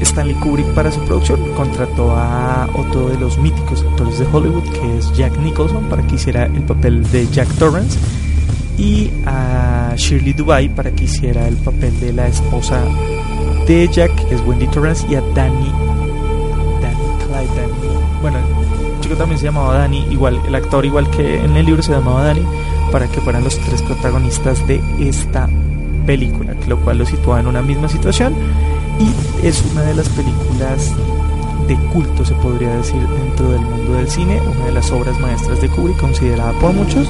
Stanley 0.00 0.34
Kubrick 0.36 0.66
para 0.74 0.92
su 0.92 1.00
producción 1.00 1.40
contrató 1.54 2.14
a 2.14 2.68
otro 2.74 3.08
de 3.08 3.18
los 3.18 3.38
míticos 3.38 3.84
actores 3.88 4.18
de 4.18 4.26
Hollywood, 4.26 4.68
que 4.70 4.98
es 4.98 5.12
Jack 5.14 5.36
Nicholson, 5.38 5.84
para 5.88 6.06
que 6.06 6.16
hiciera 6.16 6.44
el 6.44 6.62
papel 6.62 7.02
de 7.10 7.26
Jack 7.28 7.48
Torrance, 7.54 7.98
y 8.78 9.10
a 9.24 9.94
Shirley 9.96 10.34
Dubai 10.34 10.68
para 10.68 10.90
que 10.90 11.04
hiciera 11.04 11.48
el 11.48 11.56
papel 11.56 11.98
de 11.98 12.12
la 12.12 12.28
esposa 12.28 12.84
de 13.66 13.88
Jack, 13.88 14.14
que 14.28 14.34
es 14.34 14.42
Wendy 14.46 14.66
Torrance, 14.68 15.06
y 15.10 15.14
a 15.14 15.22
Danny, 15.34 15.72
Danny 17.36 17.48
Clyde, 17.48 17.60
Danny, 17.60 17.72
bueno, 18.22 18.38
también 19.16 19.38
se 19.38 19.46
llamaba 19.46 19.78
Danny, 19.78 20.06
igual, 20.10 20.40
el 20.46 20.54
actor 20.54 20.84
igual 20.84 21.08
que 21.10 21.42
en 21.42 21.56
el 21.56 21.66
libro 21.66 21.82
se 21.82 21.92
llamaba 21.92 22.24
Danny, 22.24 22.42
para 22.90 23.08
que 23.08 23.20
fueran 23.20 23.44
los 23.44 23.58
tres 23.58 23.82
protagonistas 23.82 24.66
de 24.66 24.80
esta 25.00 25.48
película, 26.06 26.54
lo 26.66 26.78
cual 26.78 26.98
lo 26.98 27.06
sitúa 27.06 27.40
en 27.40 27.46
una 27.46 27.62
misma 27.62 27.88
situación 27.88 28.34
y 28.98 29.46
es 29.46 29.62
una 29.72 29.82
de 29.82 29.94
las 29.94 30.08
películas 30.10 30.92
de 31.68 31.76
culto, 31.92 32.24
se 32.24 32.34
podría 32.34 32.76
decir, 32.76 33.00
dentro 33.08 33.50
del 33.50 33.60
mundo 33.60 33.94
del 33.94 34.08
cine, 34.08 34.40
una 34.40 34.66
de 34.66 34.72
las 34.72 34.90
obras 34.90 35.18
maestras 35.18 35.60
de 35.60 35.68
Kubrick, 35.68 35.98
considerada 35.98 36.52
por 36.52 36.72
muchos, 36.72 37.08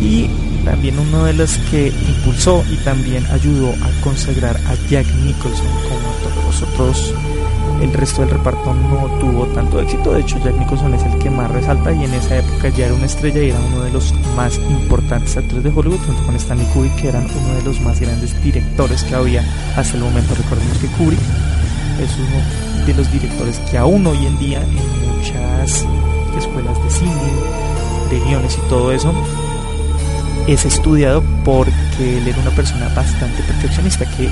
y 0.00 0.28
también 0.64 0.98
uno 0.98 1.24
de 1.24 1.32
los 1.32 1.56
que 1.70 1.88
impulsó 1.88 2.62
y 2.70 2.76
también 2.84 3.24
ayudó 3.26 3.70
a 3.70 4.02
consagrar 4.02 4.56
a 4.66 4.74
Jack 4.88 5.06
Nicholson 5.24 5.66
como 5.88 6.12
todos 6.22 6.44
los 6.44 6.62
otros 6.62 7.14
el 7.82 7.92
resto 7.92 8.20
del 8.22 8.30
reparto 8.30 8.72
no 8.72 9.06
tuvo 9.18 9.46
tanto 9.48 9.80
éxito. 9.80 10.12
De 10.12 10.20
hecho, 10.20 10.38
Jack 10.38 10.56
Nicholson 10.56 10.94
es 10.94 11.02
el 11.02 11.18
que 11.18 11.30
más 11.30 11.50
resalta 11.50 11.92
y 11.92 12.04
en 12.04 12.14
esa 12.14 12.38
época 12.38 12.68
ya 12.68 12.86
era 12.86 12.94
una 12.94 13.06
estrella 13.06 13.42
y 13.42 13.50
era 13.50 13.58
uno 13.58 13.82
de 13.82 13.90
los 13.90 14.14
más 14.36 14.56
importantes 14.70 15.36
actores 15.36 15.64
de 15.64 15.70
Hollywood, 15.70 15.98
junto 16.06 16.22
con 16.24 16.36
Stanley 16.36 16.66
Kubrick, 16.66 16.94
que 16.96 17.08
eran 17.08 17.24
uno 17.24 17.54
de 17.54 17.62
los 17.62 17.80
más 17.80 18.00
grandes 18.00 18.40
directores 18.42 19.02
que 19.02 19.14
había 19.14 19.44
hasta 19.76 19.96
el 19.96 20.04
momento. 20.04 20.34
Recordemos 20.34 20.78
que 20.78 20.86
Kubrick 20.88 21.20
es 22.00 22.10
uno 22.16 22.86
de 22.86 22.94
los 22.94 23.10
directores 23.12 23.58
que 23.70 23.78
aún 23.78 24.06
hoy 24.06 24.26
en 24.26 24.38
día 24.38 24.62
en 24.62 25.16
muchas 25.16 25.84
escuelas 26.38 26.82
de 26.84 26.90
cine, 26.90 27.12
de 28.10 28.20
guiones 28.20 28.58
y 28.64 28.68
todo 28.68 28.92
eso, 28.92 29.12
es 30.46 30.64
estudiado 30.64 31.22
porque 31.44 32.18
él 32.18 32.26
era 32.26 32.38
una 32.38 32.50
persona 32.50 32.88
bastante 32.94 33.42
perfeccionista 33.42 34.04
que 34.16 34.28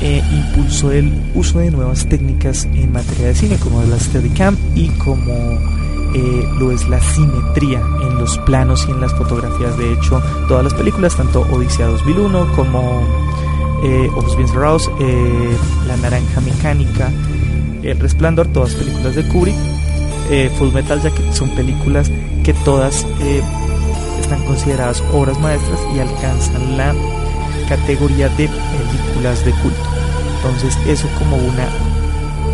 eh, 0.00 0.22
impulsó 0.30 0.92
el 0.92 1.12
uso 1.34 1.58
de 1.58 1.70
nuevas 1.70 2.06
técnicas 2.06 2.66
en 2.74 2.92
materia 2.92 3.28
de 3.28 3.34
cine, 3.34 3.56
como 3.56 3.82
la 3.82 3.98
Steadicam 3.98 4.56
y 4.74 4.88
como 4.90 5.58
eh, 6.14 6.48
lo 6.58 6.70
es 6.72 6.88
la 6.88 7.00
simetría 7.00 7.80
en 7.80 8.18
los 8.18 8.38
planos 8.38 8.86
y 8.88 8.92
en 8.92 9.00
las 9.00 9.12
fotografías. 9.14 9.76
De 9.76 9.92
hecho, 9.92 10.22
todas 10.48 10.64
las 10.64 10.74
películas, 10.74 11.16
tanto 11.16 11.42
Odisea 11.42 11.86
2001 11.86 12.52
como 12.56 13.02
eh, 13.84 14.08
Ojos 14.16 14.36
Bien 14.36 14.48
Cerrados, 14.48 14.90
eh, 15.00 15.56
La 15.86 15.96
Naranja 15.98 16.40
Mecánica, 16.40 17.10
El 17.82 17.98
Resplandor, 17.98 18.46
todas 18.48 18.74
películas 18.74 19.16
de 19.16 19.28
Kubrick, 19.28 19.56
Full 20.58 20.72
Metal 20.72 21.00
Jacket, 21.02 21.32
son 21.32 21.50
películas 21.50 22.10
que 22.44 22.52
todas 22.52 23.06
están 24.20 24.44
consideradas 24.44 25.02
obras 25.12 25.38
maestras 25.40 25.80
y 25.94 26.00
alcanzan 26.00 26.76
la 26.76 26.94
categoría 27.68 28.28
de 28.30 28.48
películas 28.48 29.44
de 29.44 29.52
culto. 29.52 29.82
Entonces 30.36 30.76
eso 30.86 31.08
como 31.18 31.36
una 31.36 31.68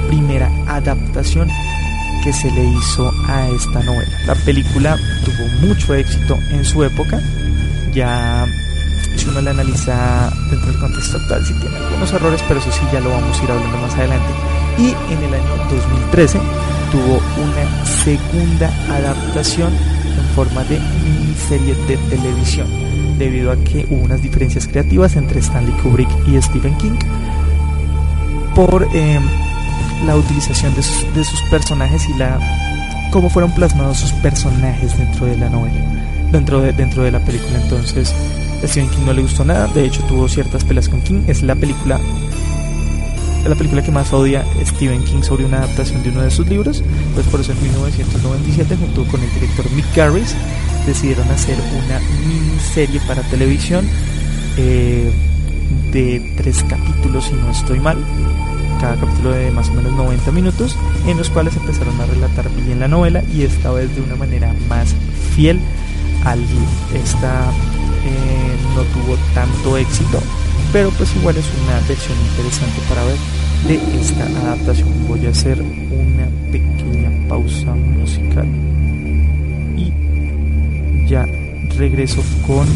primera 0.08 0.50
adaptación 0.66 1.48
que 2.22 2.32
se 2.32 2.50
le 2.50 2.64
hizo 2.64 3.12
a 3.28 3.48
esta 3.48 3.82
novela. 3.82 4.10
La 4.26 4.34
película 4.34 4.96
tuvo 5.24 5.68
mucho 5.68 5.94
éxito 5.94 6.38
en 6.50 6.64
su 6.64 6.82
época, 6.82 7.20
ya 7.92 8.46
si 9.16 9.28
uno 9.28 9.40
la 9.42 9.50
analiza 9.50 10.32
dentro 10.50 10.70
del 10.70 10.80
contexto 10.80 11.18
actual, 11.18 11.44
sí 11.44 11.54
tiene 11.60 11.76
algunos 11.76 12.12
errores, 12.12 12.42
pero 12.48 12.60
eso 12.60 12.72
sí 12.72 12.80
ya 12.92 13.00
lo 13.00 13.10
vamos 13.10 13.38
a 13.38 13.44
ir 13.44 13.50
hablando 13.50 13.78
más 13.78 13.94
adelante. 13.94 14.32
Y 14.78 14.88
en 15.12 15.22
el 15.22 15.34
año 15.34 15.56
2013 15.70 16.40
tuvo 16.90 17.20
una 17.42 17.84
segunda 17.84 18.72
adaptación 18.90 19.72
en 19.72 20.34
forma 20.34 20.64
de 20.64 20.80
miniserie 21.04 21.74
de 21.86 21.96
televisión 22.08 22.93
debido 23.18 23.52
a 23.52 23.56
que 23.56 23.86
hubo 23.90 24.02
unas 24.02 24.22
diferencias 24.22 24.66
creativas 24.66 25.16
entre 25.16 25.40
Stanley 25.40 25.72
Kubrick 25.82 26.08
y 26.26 26.40
Stephen 26.40 26.76
King 26.78 26.96
por 28.54 28.88
eh, 28.94 29.20
la 30.06 30.16
utilización 30.16 30.74
de 30.74 30.82
sus, 30.82 31.42
personajes 31.50 32.08
y 32.08 32.18
la 32.18 32.38
cómo 33.10 33.28
fueron 33.28 33.52
plasmados 33.52 33.98
sus 33.98 34.12
personajes 34.12 34.96
dentro 34.96 35.26
de 35.26 35.36
la 35.36 35.48
novela, 35.48 35.80
dentro 36.30 36.60
de, 36.60 36.72
dentro 36.72 37.02
de 37.02 37.10
la 37.10 37.20
película. 37.20 37.60
Entonces, 37.60 38.14
a 38.62 38.66
Stephen 38.66 38.90
King 38.90 39.04
no 39.06 39.12
le 39.12 39.22
gustó 39.22 39.44
nada, 39.44 39.66
de 39.68 39.84
hecho 39.84 40.02
tuvo 40.04 40.28
ciertas 40.28 40.64
peleas 40.64 40.88
con 40.88 41.02
King, 41.02 41.22
es 41.26 41.42
la 41.42 41.54
película 41.54 42.00
la 43.48 43.54
película 43.54 43.82
que 43.82 43.90
más 43.90 44.12
odia 44.12 44.44
Stephen 44.64 45.04
King 45.04 45.22
sobre 45.22 45.44
una 45.44 45.58
adaptación 45.58 46.02
de 46.02 46.10
uno 46.10 46.22
de 46.22 46.30
sus 46.30 46.48
libros, 46.48 46.82
pues 47.14 47.26
por 47.26 47.40
eso 47.40 47.52
en 47.52 47.62
1997 47.62 48.76
junto 48.76 49.04
con 49.10 49.22
el 49.22 49.32
director 49.34 49.70
Mick 49.72 49.94
Garris 49.94 50.34
decidieron 50.86 51.28
hacer 51.30 51.56
una 51.84 52.00
miniserie 52.26 53.00
para 53.00 53.22
televisión 53.22 53.88
eh, 54.56 55.10
de 55.92 56.34
tres 56.36 56.64
capítulos, 56.64 57.24
si 57.24 57.34
no 57.34 57.50
estoy 57.50 57.80
mal, 57.80 57.98
cada 58.80 58.96
capítulo 58.96 59.30
de 59.32 59.50
más 59.50 59.68
o 59.70 59.74
menos 59.74 59.92
90 59.92 60.32
minutos, 60.32 60.76
en 61.06 61.16
los 61.16 61.30
cuales 61.30 61.56
empezaron 61.56 62.00
a 62.00 62.06
relatar 62.06 62.48
bien 62.50 62.80
la 62.80 62.88
novela 62.88 63.22
y 63.32 63.42
esta 63.42 63.70
vez 63.72 63.94
de 63.94 64.02
una 64.02 64.16
manera 64.16 64.54
más 64.68 64.94
fiel 65.34 65.60
al 66.24 66.40
libro. 66.40 66.68
Esta 66.94 67.50
eh, 68.04 68.56
no 68.74 68.82
tuvo 68.82 69.16
tanto 69.34 69.76
éxito, 69.76 70.20
pero 70.72 70.90
pues 70.90 71.14
igual 71.16 71.36
es 71.36 71.46
una 71.64 71.80
versión 71.88 72.18
interesante 72.30 72.80
para 72.88 73.04
ver 73.04 73.16
de 73.68 74.00
esta 74.00 74.24
adaptación. 74.24 74.88
Voy 75.08 75.26
a 75.26 75.30
hacer 75.30 75.60
una 75.60 76.28
pequeña 76.50 77.10
pausa 77.28 77.74
musical 77.74 78.46
ya 81.14 81.26
regreso 81.78 82.24
con 82.44 82.66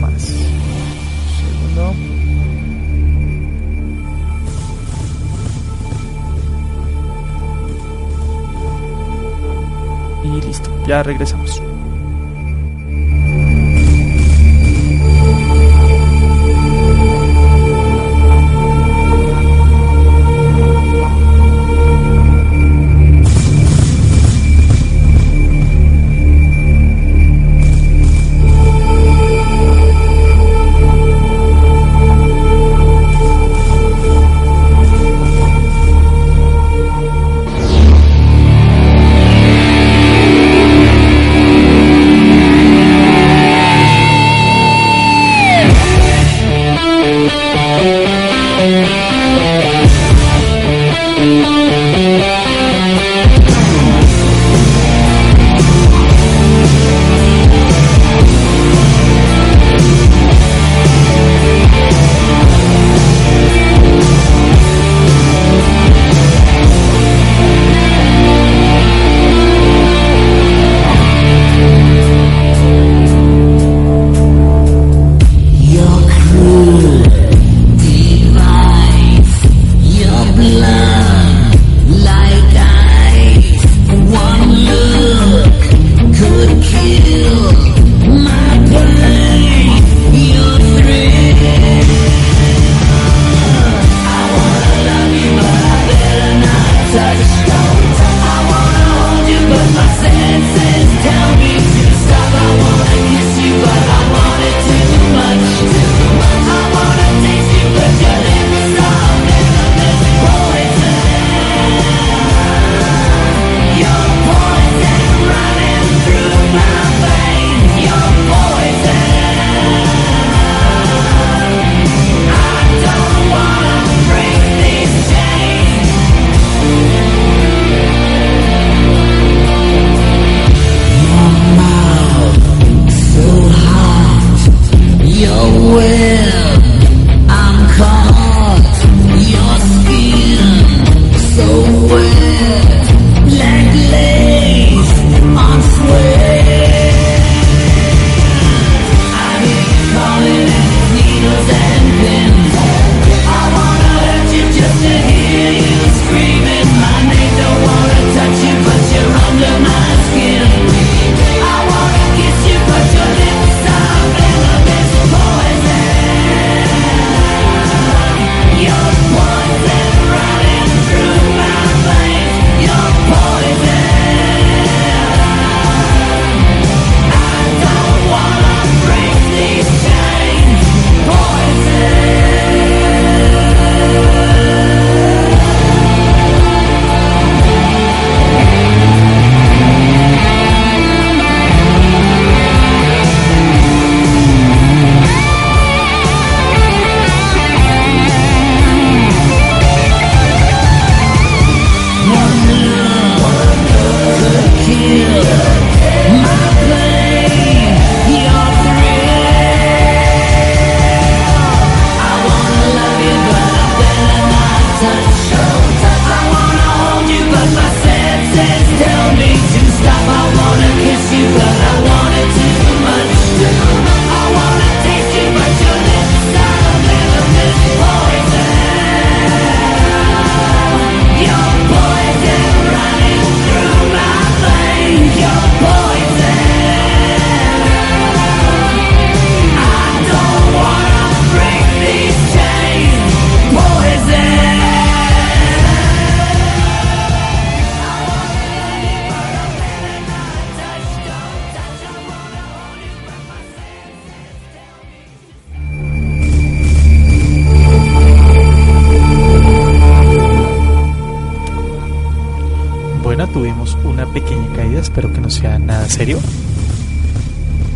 más. 0.00 0.22
segundo. 0.22 1.94
Y 10.24 10.46
listo, 10.46 10.70
ya 10.86 11.02
regresamos. 11.02 11.60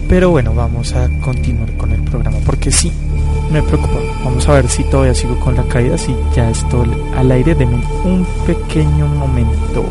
Pero 0.09 0.31
bueno, 0.31 0.55
vamos 0.55 0.93
a 0.95 1.09
continuar 1.21 1.73
con 1.77 1.93
el 1.93 2.03
programa 2.03 2.39
porque 2.45 2.73
sí, 2.73 2.93
me 3.53 3.63
preocupa. 3.63 3.99
Vamos 4.25 4.49
a 4.49 4.55
ver 4.55 4.69
si 4.69 4.83
todavía 4.85 5.15
sigo 5.15 5.39
con 5.39 5.55
la 5.55 5.63
caída, 5.65 5.97
si 5.97 6.15
ya 6.35 6.51
estoy 6.51 6.89
al 7.17 7.31
aire. 7.31 7.55
de 7.55 7.65
un 7.65 8.27
pequeño 8.47 9.07
momento. 9.07 9.85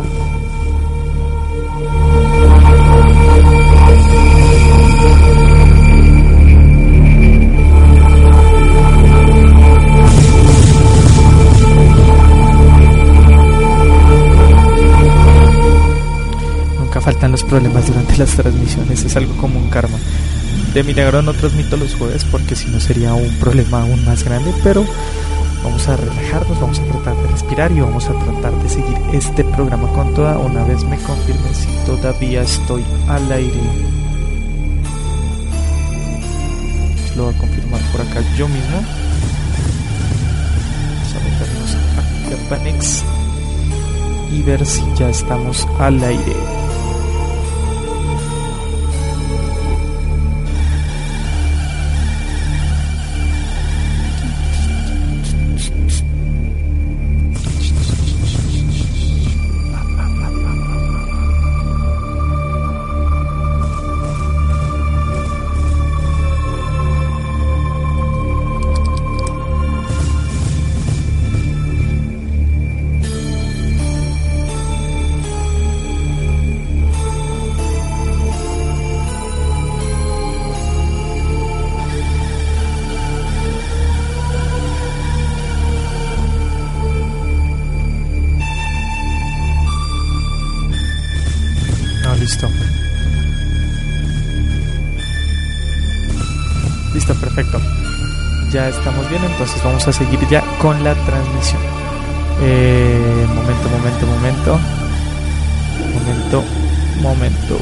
Faltan 17.09 17.31
los 17.31 17.43
problemas 17.43 17.87
durante 17.87 18.15
las 18.17 18.35
transmisiones, 18.35 19.03
es 19.03 19.15
algo 19.15 19.35
como 19.37 19.57
un 19.57 19.67
karma. 19.71 19.97
de 20.75 20.83
milagro 20.83 21.23
no 21.23 21.33
transmito 21.33 21.75
los 21.75 21.95
jueves 21.95 22.23
porque 22.25 22.55
si 22.55 22.67
no 22.67 22.79
sería 22.79 23.15
un 23.15 23.33
problema 23.39 23.81
aún 23.81 24.05
más 24.05 24.23
grande, 24.23 24.53
pero 24.63 24.85
vamos 25.63 25.87
a 25.87 25.97
relajarnos, 25.97 26.61
vamos 26.61 26.77
a 26.77 26.83
tratar 26.83 27.15
de 27.15 27.27
respirar 27.29 27.71
y 27.71 27.79
vamos 27.79 28.05
a 28.05 28.13
tratar 28.13 28.53
de 28.61 28.69
seguir 28.69 28.95
este 29.11 29.43
programa 29.43 29.91
con 29.93 30.13
toda. 30.13 30.37
Una 30.37 30.63
vez 30.65 30.83
me 30.83 30.97
confirmen 30.97 31.55
si 31.55 31.67
todavía 31.87 32.43
estoy 32.43 32.85
al 33.07 33.31
aire. 33.31 33.59
Lo 37.17 37.23
voy 37.23 37.33
a 37.33 37.37
confirmar 37.39 37.81
por 37.91 38.01
acá 38.01 38.21
yo 38.37 38.47
mismo. 38.47 38.83
Vamos 40.93 41.15
a 41.15 41.19
meternos 41.23 41.75
a 41.75 42.49
Panex 42.49 43.03
y 44.31 44.43
ver 44.43 44.63
si 44.63 44.83
ya 44.95 45.09
estamos 45.09 45.67
al 45.79 46.03
aire. 46.03 46.58
Entonces 98.67 99.63
vamos 99.63 99.87
a 99.87 99.93
seguir 99.93 100.19
ya 100.29 100.41
con 100.59 100.83
la 100.83 100.93
transmisión. 100.93 101.61
Eh, 102.41 103.25
momento, 103.35 103.69
momento, 103.69 104.05
momento. 104.07 104.59
Momento, 105.93 106.43
momento. 107.01 107.57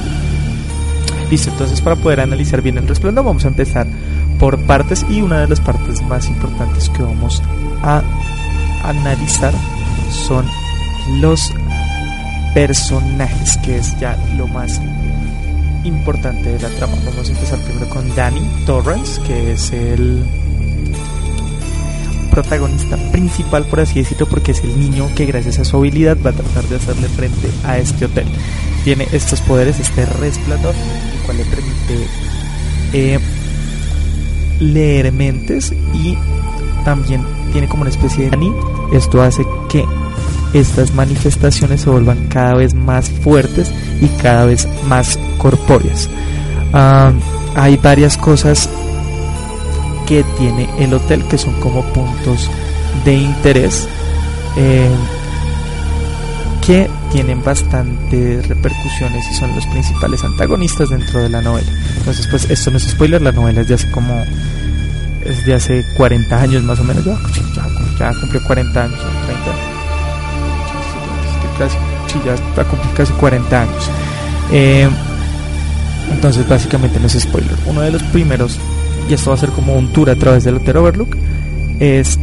Listo, 1.29 1.49
entonces 1.51 1.81
para 1.81 1.95
poder 1.95 2.21
analizar 2.21 2.61
bien 2.61 2.77
el 2.77 2.87
resplandor 2.87 3.25
vamos 3.25 3.43
a 3.45 3.49
empezar 3.49 3.85
por 4.39 4.57
partes 4.59 5.05
y 5.09 5.21
una 5.21 5.41
de 5.41 5.47
las 5.47 5.59
partes 5.59 6.01
más 6.03 6.27
importantes 6.29 6.89
que 6.89 7.03
vamos 7.03 7.41
a 7.83 8.01
analizar 8.83 9.53
son 10.09 10.45
los 11.19 11.51
personajes, 12.53 13.57
que 13.57 13.77
es 13.77 13.99
ya 13.99 14.17
lo 14.37 14.47
más 14.47 14.79
importante 15.83 16.53
de 16.53 16.59
la 16.59 16.69
trama. 16.69 16.97
Vamos 17.05 17.29
a 17.29 17.31
empezar 17.31 17.59
primero 17.59 17.89
con 17.89 18.15
Danny 18.15 18.41
Torrance, 18.65 19.21
que 19.21 19.51
es 19.51 19.71
el 19.71 20.23
protagonista 22.41 22.97
principal, 23.11 23.65
por 23.65 23.79
así 23.79 23.99
decirlo, 24.01 24.27
porque 24.27 24.51
es 24.51 24.63
el 24.63 24.79
niño 24.79 25.09
que 25.15 25.25
gracias 25.25 25.57
a 25.57 25.65
su 25.65 25.77
habilidad 25.77 26.17
va 26.23 26.29
a 26.29 26.33
tratar 26.33 26.65
de 26.65 26.75
hacerle 26.75 27.07
frente 27.07 27.49
a 27.63 27.79
este 27.79 28.05
hotel. 28.05 28.27
Tiene 28.83 29.07
estos 29.11 29.41
poderes, 29.41 29.79
este 29.79 30.05
resplandor, 30.05 30.75
el 30.75 31.25
cual 31.25 31.37
le 31.37 31.45
permite 31.45 32.07
eh, 32.93 33.19
leer 34.59 35.11
mentes 35.11 35.73
y 35.95 36.15
también 36.85 37.25
tiene 37.53 37.67
como 37.67 37.81
una 37.81 37.89
especie 37.89 38.29
de. 38.29 38.37
Esto 38.93 39.23
hace 39.23 39.43
que 39.67 39.83
estas 40.53 40.93
manifestaciones 40.93 41.81
se 41.81 41.89
vuelvan 41.89 42.27
cada 42.27 42.53
vez 42.53 42.75
más 42.75 43.09
fuertes 43.09 43.71
y 43.99 44.07
cada 44.21 44.45
vez 44.45 44.67
más 44.87 45.17
corpóreas. 45.39 46.07
Ah, 46.71 47.11
hay 47.55 47.77
varias 47.77 48.15
cosas 48.15 48.69
que 50.07 50.23
tiene 50.37 50.69
el 50.79 50.93
hotel, 50.93 51.23
que 51.25 51.37
son 51.37 51.53
como 51.59 51.83
puntos 51.93 52.49
de 53.03 53.13
interés 53.13 53.87
eh, 54.55 54.89
que 56.65 56.89
tienen 57.11 57.43
bastantes 57.43 58.47
repercusiones 58.47 59.25
y 59.31 59.35
son 59.35 59.53
los 59.55 59.65
principales 59.67 60.23
antagonistas 60.23 60.89
dentro 60.89 61.21
de 61.21 61.29
la 61.29 61.41
novela. 61.41 61.69
Entonces, 61.97 62.27
pues 62.27 62.49
esto 62.49 62.71
no 62.71 62.77
es 62.77 62.83
spoiler, 62.83 63.21
la 63.21 63.31
novela 63.31 63.61
es 63.61 63.67
de 63.67 63.75
hace 63.75 63.91
como 63.91 64.25
es 65.23 65.45
de 65.45 65.53
hace 65.53 65.85
40 65.97 66.41
años 66.41 66.63
más 66.63 66.79
o 66.79 66.83
menos, 66.83 67.03
ya, 67.03 67.17
ya, 67.99 68.13
cumplió 68.19 68.41
40 68.43 68.83
años, 68.83 68.99
30, 68.99 69.51
casi, 71.59 71.77
sí, 72.07 72.21
ya 72.25 72.63
cumpliendo 72.63 72.95
casi 72.95 73.13
40 73.13 73.61
años. 73.61 73.89
Eh, 74.51 74.89
entonces, 76.11 76.47
básicamente 76.47 76.99
no 76.99 77.07
es 77.07 77.19
spoiler. 77.19 77.55
Uno 77.65 77.81
de 77.81 77.91
los 77.91 78.03
primeros 78.03 78.57
y 79.09 79.13
esto 79.13 79.29
va 79.29 79.35
a 79.35 79.39
ser 79.39 79.49
como 79.49 79.75
un 79.75 79.91
tour 79.93 80.09
a 80.09 80.15
través 80.15 80.43
del 80.43 80.55
Hotel 80.55 80.77
Overlook, 80.77 81.15
es 81.79 82.19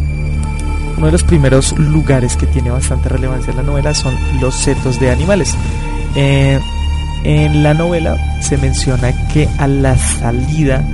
uno 0.96 1.06
de 1.06 1.12
los 1.12 1.22
primeros 1.22 1.76
lugares 1.78 2.36
que 2.36 2.46
tiene 2.46 2.70
bastante 2.70 3.08
relevancia 3.08 3.50
en 3.50 3.56
la 3.56 3.62
novela 3.62 3.94
son 3.94 4.14
los 4.40 4.54
setos 4.54 5.00
de 5.00 5.10
animales. 5.10 5.54
Eh, 6.14 6.60
en 7.24 7.62
la 7.62 7.74
novela 7.74 8.40
se 8.40 8.56
menciona 8.58 9.12
que 9.28 9.48
a 9.58 9.66
la 9.66 9.96
salida 9.98 10.84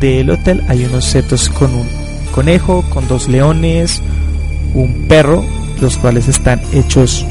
del 0.00 0.30
hotel 0.30 0.62
hay 0.68 0.84
unos 0.84 1.04
setos 1.04 1.50
con 1.50 1.74
un 1.74 1.86
conejo, 2.32 2.82
con 2.88 3.06
dos 3.06 3.28
leones, 3.28 4.00
un 4.72 5.06
perro, 5.08 5.44
los 5.80 5.96
cuales 5.96 6.28
están 6.28 6.60
hechos 6.72 7.26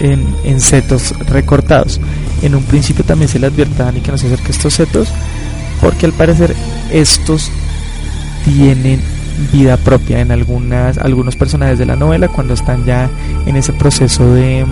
en, 0.00 0.26
en 0.44 0.60
setos 0.60 1.14
recortados. 1.28 2.00
En 2.42 2.54
un 2.54 2.62
principio 2.64 3.04
también 3.04 3.28
se 3.28 3.38
le 3.38 3.46
advierte 3.46 3.82
a 3.82 3.86
Dani 3.86 4.00
que 4.00 4.12
no 4.12 4.18
se 4.18 4.26
acerque 4.26 4.48
a 4.48 4.50
estos 4.50 4.74
setos 4.74 5.08
porque 5.80 6.06
al 6.06 6.12
parecer 6.12 6.54
estos 6.90 7.50
tienen 8.44 9.00
vida 9.52 9.76
propia. 9.76 10.20
En 10.20 10.30
algunas 10.30 10.98
algunos 10.98 11.36
personajes 11.36 11.78
de 11.78 11.86
la 11.86 11.96
novela 11.96 12.28
cuando 12.28 12.54
están 12.54 12.84
ya 12.84 13.10
en 13.46 13.56
ese 13.56 13.72
proceso 13.72 14.34
de 14.34 14.66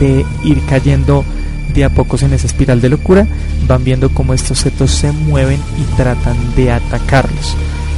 de 0.00 0.26
ir 0.44 0.60
cayendo 0.68 1.24
de 1.74 1.84
a 1.84 1.90
pocos 1.90 2.22
en 2.22 2.32
esa 2.32 2.46
espiral 2.46 2.80
de 2.80 2.88
locura 2.88 3.26
van 3.66 3.84
viendo 3.84 4.10
cómo 4.10 4.34
estos 4.34 4.58
setos 4.58 4.90
se 4.90 5.12
mueven 5.12 5.60
y 5.78 5.96
tratan 5.96 6.36
de 6.54 6.72
atacarlos. 6.72 7.56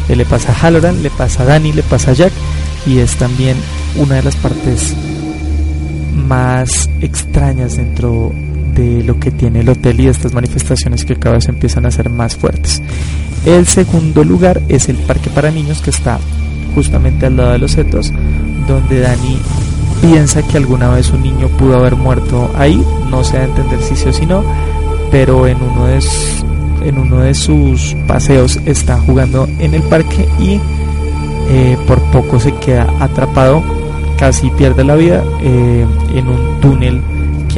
Le 0.08 0.24
pasa 0.24 0.52
a 0.52 0.54
Halloran, 0.54 1.02
le 1.02 1.10
pasa 1.10 1.42
a 1.42 1.46
Danny, 1.46 1.72
le 1.72 1.82
pasa 1.82 2.12
a 2.12 2.14
Jack 2.14 2.32
y 2.86 2.98
es 2.98 3.16
también 3.16 3.56
una 3.96 4.16
de 4.16 4.22
las 4.22 4.36
partes 4.36 4.94
más 6.14 6.88
extrañas 7.00 7.76
dentro 7.76 8.32
de 8.78 9.02
lo 9.02 9.18
que 9.18 9.30
tiene 9.30 9.60
el 9.60 9.68
hotel 9.68 10.00
y 10.00 10.06
estas 10.06 10.32
manifestaciones 10.32 11.04
que 11.04 11.16
cada 11.16 11.36
vez 11.36 11.48
empiezan 11.48 11.84
a 11.84 11.90
ser 11.90 12.10
más 12.10 12.36
fuertes. 12.36 12.80
El 13.44 13.66
segundo 13.66 14.22
lugar 14.24 14.62
es 14.68 14.88
el 14.88 14.96
parque 14.96 15.30
para 15.30 15.50
niños 15.50 15.82
que 15.82 15.90
está 15.90 16.18
justamente 16.74 17.26
al 17.26 17.36
lado 17.36 17.52
de 17.52 17.58
los 17.58 17.72
setos, 17.72 18.12
donde 18.68 19.00
Dani 19.00 19.38
piensa 20.00 20.42
que 20.42 20.56
alguna 20.56 20.88
vez 20.90 21.10
un 21.10 21.22
niño 21.22 21.48
pudo 21.48 21.76
haber 21.76 21.96
muerto 21.96 22.50
ahí, 22.56 22.84
no 23.10 23.24
se 23.24 23.36
da 23.36 23.42
a 23.42 23.46
entender 23.46 23.82
si 23.82 23.96
sí 23.96 24.08
o 24.08 24.12
si 24.12 24.26
no, 24.26 24.44
pero 25.10 25.46
en 25.46 25.58
uno 25.60 25.86
de, 25.86 27.34
sus 27.34 27.96
paseos 28.06 28.60
está 28.64 28.98
jugando 29.00 29.48
en 29.58 29.74
el 29.74 29.82
parque 29.82 30.28
y 30.38 30.60
eh, 31.50 31.76
por 31.86 32.00
poco 32.12 32.38
se 32.38 32.54
queda 32.54 32.86
atrapado, 33.00 33.62
casi 34.18 34.50
pierde 34.50 34.84
la 34.84 34.94
vida 34.94 35.24
eh, 35.42 35.84
en 36.14 36.28
un 36.28 36.60
túnel 36.60 37.02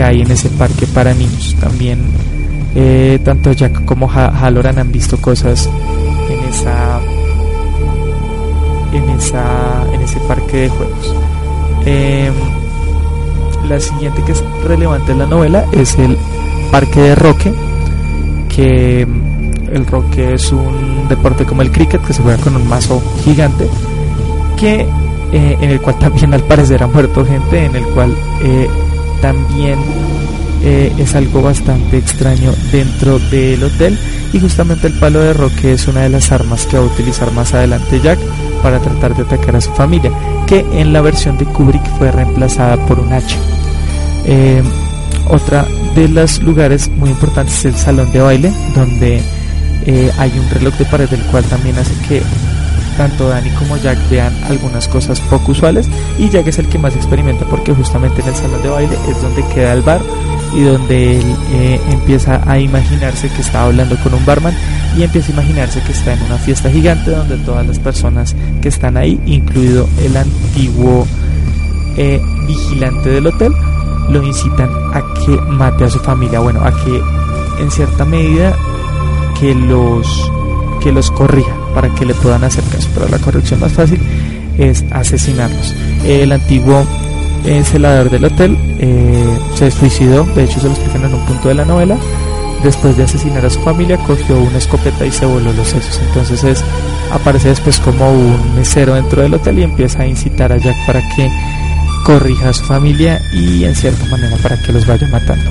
hay 0.03 0.23
en 0.23 0.31
ese 0.31 0.49
parque 0.51 0.87
para 0.87 1.15
niños. 1.15 1.57
También 1.61 2.01
eh, 2.75 3.19
tanto 3.25 3.53
Jack 3.53 3.85
como 3.85 4.09
Halloran 4.09 4.79
han 4.79 4.93
visto 4.93 5.17
cosas 5.21 5.69
en 6.29 6.49
esa 6.49 7.01
en 8.93 9.11
esa 9.11 9.85
en 9.93 10.01
ese 10.03 10.21
parque 10.21 10.57
de 10.63 10.69
juegos. 10.69 11.15
Em, 11.85 12.35
la 13.69 13.81
siguiente 13.81 14.23
que 14.23 14.33
es 14.33 14.45
relevante 14.65 15.13
en 15.13 15.19
la 15.19 15.27
novela 15.27 15.65
es 15.73 15.97
el 15.97 16.17
parque 16.71 17.01
de 17.01 17.15
Roque, 17.15 17.53
que 18.49 19.07
mm, 19.07 19.75
el 19.75 19.87
Roque 19.87 20.35
es 20.35 20.53
un 20.53 21.09
deporte 21.09 21.45
como 21.45 21.63
el 21.63 21.71
cricket 21.71 22.05
que 22.05 22.13
se 22.13 22.23
juega 22.23 22.39
con 22.43 22.57
un 22.57 22.69
mazo 22.69 23.03
gigante, 23.25 23.69
que 24.57 24.87
eh, 25.33 25.57
en 25.61 25.71
el 25.71 25.81
cual 25.81 25.99
también 25.99 26.35
al 26.35 26.43
parecer 26.43 26.83
ha 26.83 26.87
muerto 26.87 27.25
gente, 27.25 27.65
en 27.65 27.77
el 27.77 27.85
cual 27.87 28.15
eh, 28.43 28.69
también 29.21 29.79
eh, 30.63 30.93
es 30.99 31.15
algo 31.15 31.41
bastante 31.43 31.97
extraño 31.99 32.53
dentro 32.73 33.19
del 33.19 33.63
hotel. 33.63 33.99
Y 34.33 34.41
justamente 34.41 34.87
el 34.87 34.99
palo 34.99 35.21
de 35.21 35.33
roque 35.33 35.73
es 35.73 35.89
una 35.89 36.03
de 36.03 36.09
las 36.09 36.31
armas 36.31 36.67
que 36.67 36.77
va 36.79 36.85
a 36.85 36.87
utilizar 36.87 37.33
más 37.33 37.55
adelante 37.55 38.01
Jack 38.01 38.19
para 38.63 38.79
tratar 38.79 39.17
de 39.17 39.23
atacar 39.23 39.57
a 39.57 39.61
su 39.61 39.73
familia 39.73 40.13
que 40.47 40.65
en 40.73 40.93
la 40.93 41.01
versión 41.01 41.39
de 41.39 41.47
Kubrick 41.47 41.85
fue 41.99 42.11
reemplazada 42.13 42.77
por 42.87 43.01
un 43.01 43.13
hacha. 43.13 43.39
Eh, 44.25 44.63
otra 45.29 45.67
de 45.95 46.09
los 46.09 46.43
lugares 46.43 46.89
muy 46.89 47.11
importantes 47.11 47.59
es 47.61 47.65
el 47.67 47.77
salón 47.77 48.13
de 48.13 48.21
baile, 48.21 48.53
donde 48.75 49.23
eh, 49.87 50.11
hay 50.19 50.31
un 50.39 50.51
reloj 50.51 50.75
de 50.75 50.85
pared 50.85 51.09
del 51.09 51.23
cual 51.23 51.45
también 51.45 51.79
hace 51.79 51.95
que 52.09 52.23
tanto 52.97 53.29
Dani 53.29 53.51
como 53.51 53.77
Jack 53.77 53.99
vean 54.11 54.33
algunas 54.45 54.89
cosas 54.89 55.21
poco 55.21 55.53
usuales 55.53 55.89
y 56.19 56.29
Jack 56.29 56.47
es 56.49 56.59
el 56.59 56.69
que 56.69 56.79
más 56.79 56.95
experimenta 56.97 57.45
porque 57.47 57.73
justamente 57.73 58.23
en 58.23 58.29
el 58.29 58.35
salón 58.35 58.63
de 58.63 58.69
baile 58.69 58.99
es 59.09 59.21
donde 59.23 59.45
queda 59.49 59.73
el 59.73 59.83
bar 59.83 60.01
y 60.55 60.63
donde 60.63 61.19
él 61.19 61.37
eh, 61.53 61.81
empieza 61.91 62.43
a 62.47 62.59
imaginarse 62.59 63.29
que 63.29 63.41
está 63.41 63.65
hablando 63.65 63.97
con 64.03 64.15
un 64.15 64.25
barman 64.25 64.55
y 64.97 65.03
empieza 65.03 65.29
a 65.29 65.35
imaginarse 65.35 65.81
que 65.83 65.93
está 65.93 66.15
en 66.15 66.23
una 66.23 66.39
fiesta 66.39 66.71
gigante 66.71 67.11
donde 67.13 67.37
todas 67.39 67.67
las 67.67 67.79
personas 67.79 68.35
que 68.61 68.69
están 68.69 68.97
ahí, 68.97 69.21
incluido 69.27 69.89
el 70.03 70.17
antiguo 70.17 71.07
eh, 71.97 72.21
vigilante 72.47 73.11
del 73.11 73.27
hotel, 73.29 73.53
lo 74.09 74.23
incitan 74.25 74.71
a 74.93 75.03
que 75.15 75.37
mate 75.53 75.85
a 75.85 75.91
su 75.91 76.01
familia, 76.01 76.41
bueno, 76.41 76.65
a 76.65 76.73
que 76.73 77.01
en 77.61 77.71
cierta 77.71 78.05
medida 78.05 78.57
que 79.39 79.55
los 79.55 80.31
que 80.81 80.93
los 80.93 81.11
corrija 81.11 81.55
para 81.75 81.89
que 81.95 82.05
le 82.05 82.15
puedan 82.15 82.45
hacer 82.45 82.65
caso, 82.65 82.89
pero 82.95 83.09
la 83.09 83.19
corrección 83.19 83.61
más 83.61 83.73
fácil 83.73 84.01
es 84.59 84.85
asesinarlos. 84.91 85.75
El 86.05 86.33
antiguo 86.33 86.85
eh, 87.45 87.63
celador 87.65 88.11
del 88.11 88.25
hotel 88.25 88.57
eh, 88.79 89.39
se 89.55 89.71
suicidó, 89.71 90.25
de 90.35 90.45
hecho 90.45 90.61
se 90.61 90.67
lo 90.67 90.73
explican 90.73 91.05
en 91.05 91.15
un 91.15 91.25
punto 91.27 91.49
de 91.49 91.55
la 91.55 91.65
novela. 91.65 91.97
Después 92.63 92.95
de 92.95 93.05
asesinar 93.05 93.45
a 93.47 93.49
su 93.49 93.59
familia, 93.61 93.97
cogió 93.97 94.39
una 94.39 94.59
escopeta 94.59 95.07
y 95.07 95.11
se 95.11 95.25
voló 95.25 95.51
los 95.55 95.69
sesos. 95.69 95.99
Entonces 96.09 96.45
es, 96.45 96.65
aparece 97.11 97.49
después 97.49 97.81
como 97.81 98.13
un 98.13 98.55
mesero 98.55 98.95
dentro 98.95 99.23
del 99.23 99.33
hotel 99.33 99.61
y 99.61 99.63
empieza 99.63 100.03
a 100.03 100.07
incitar 100.07 100.53
a 100.53 100.59
Jack 100.59 100.77
para 100.87 101.01
que 101.17 101.31
corrija 102.05 102.51
a 102.51 102.53
su 102.53 102.65
familia 102.65 103.23
y 103.33 103.65
en 103.65 103.75
cierta 103.75 104.05
manera 104.07 104.37
para 104.43 104.61
que 104.61 104.73
los 104.73 104.87
vaya 104.87 105.09
matando. 105.09 105.51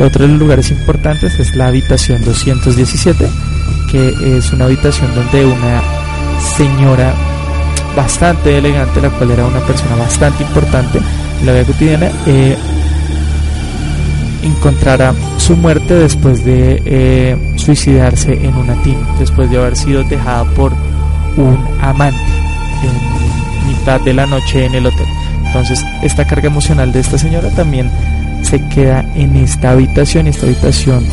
Otro 0.00 0.24
de 0.24 0.32
los 0.32 0.38
lugares 0.38 0.70
importantes 0.70 1.38
es 1.38 1.54
la 1.54 1.66
habitación 1.68 2.22
217, 2.24 3.28
que 3.92 4.38
es 4.38 4.50
una 4.52 4.64
habitación 4.64 5.14
donde 5.14 5.44
una 5.44 5.82
señora 6.56 7.12
bastante 7.94 8.56
elegante, 8.56 9.02
la 9.02 9.10
cual 9.10 9.32
era 9.32 9.44
una 9.44 9.60
persona 9.60 9.94
bastante 9.96 10.42
importante 10.42 10.98
en 11.40 11.46
la 11.46 11.52
vida 11.52 11.64
cotidiana, 11.64 12.10
eh, 12.26 12.56
encontrará 14.42 15.12
su 15.36 15.56
muerte 15.56 15.94
después 15.94 16.42
de 16.42 16.82
eh, 16.86 17.36
suicidarse 17.56 18.32
en 18.32 18.56
una 18.56 18.74
tina, 18.82 19.06
después 19.18 19.50
de 19.50 19.58
haber 19.58 19.76
sido 19.76 20.02
dejada 20.04 20.44
por 20.44 20.72
un 21.36 21.58
amante 21.80 22.18
en 22.82 23.68
mitad 23.68 24.00
de 24.00 24.14
la 24.14 24.26
noche 24.26 24.64
en 24.64 24.74
el 24.74 24.86
hotel. 24.86 25.06
Entonces, 25.46 25.84
esta 26.02 26.26
carga 26.26 26.46
emocional 26.46 26.92
de 26.92 27.00
esta 27.00 27.18
señora 27.18 27.50
también 27.50 27.90
se 28.40 28.66
queda 28.68 29.04
en 29.14 29.36
esta 29.36 29.72
habitación. 29.72 30.26
Esta 30.26 30.46
habitación 30.46 31.04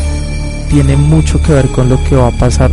tiene 0.69 0.95
mucho 0.95 1.41
que 1.41 1.53
ver 1.53 1.67
con 1.67 1.89
lo 1.89 2.01
que 2.03 2.15
va 2.15 2.27
a 2.27 2.32
pasar 2.32 2.71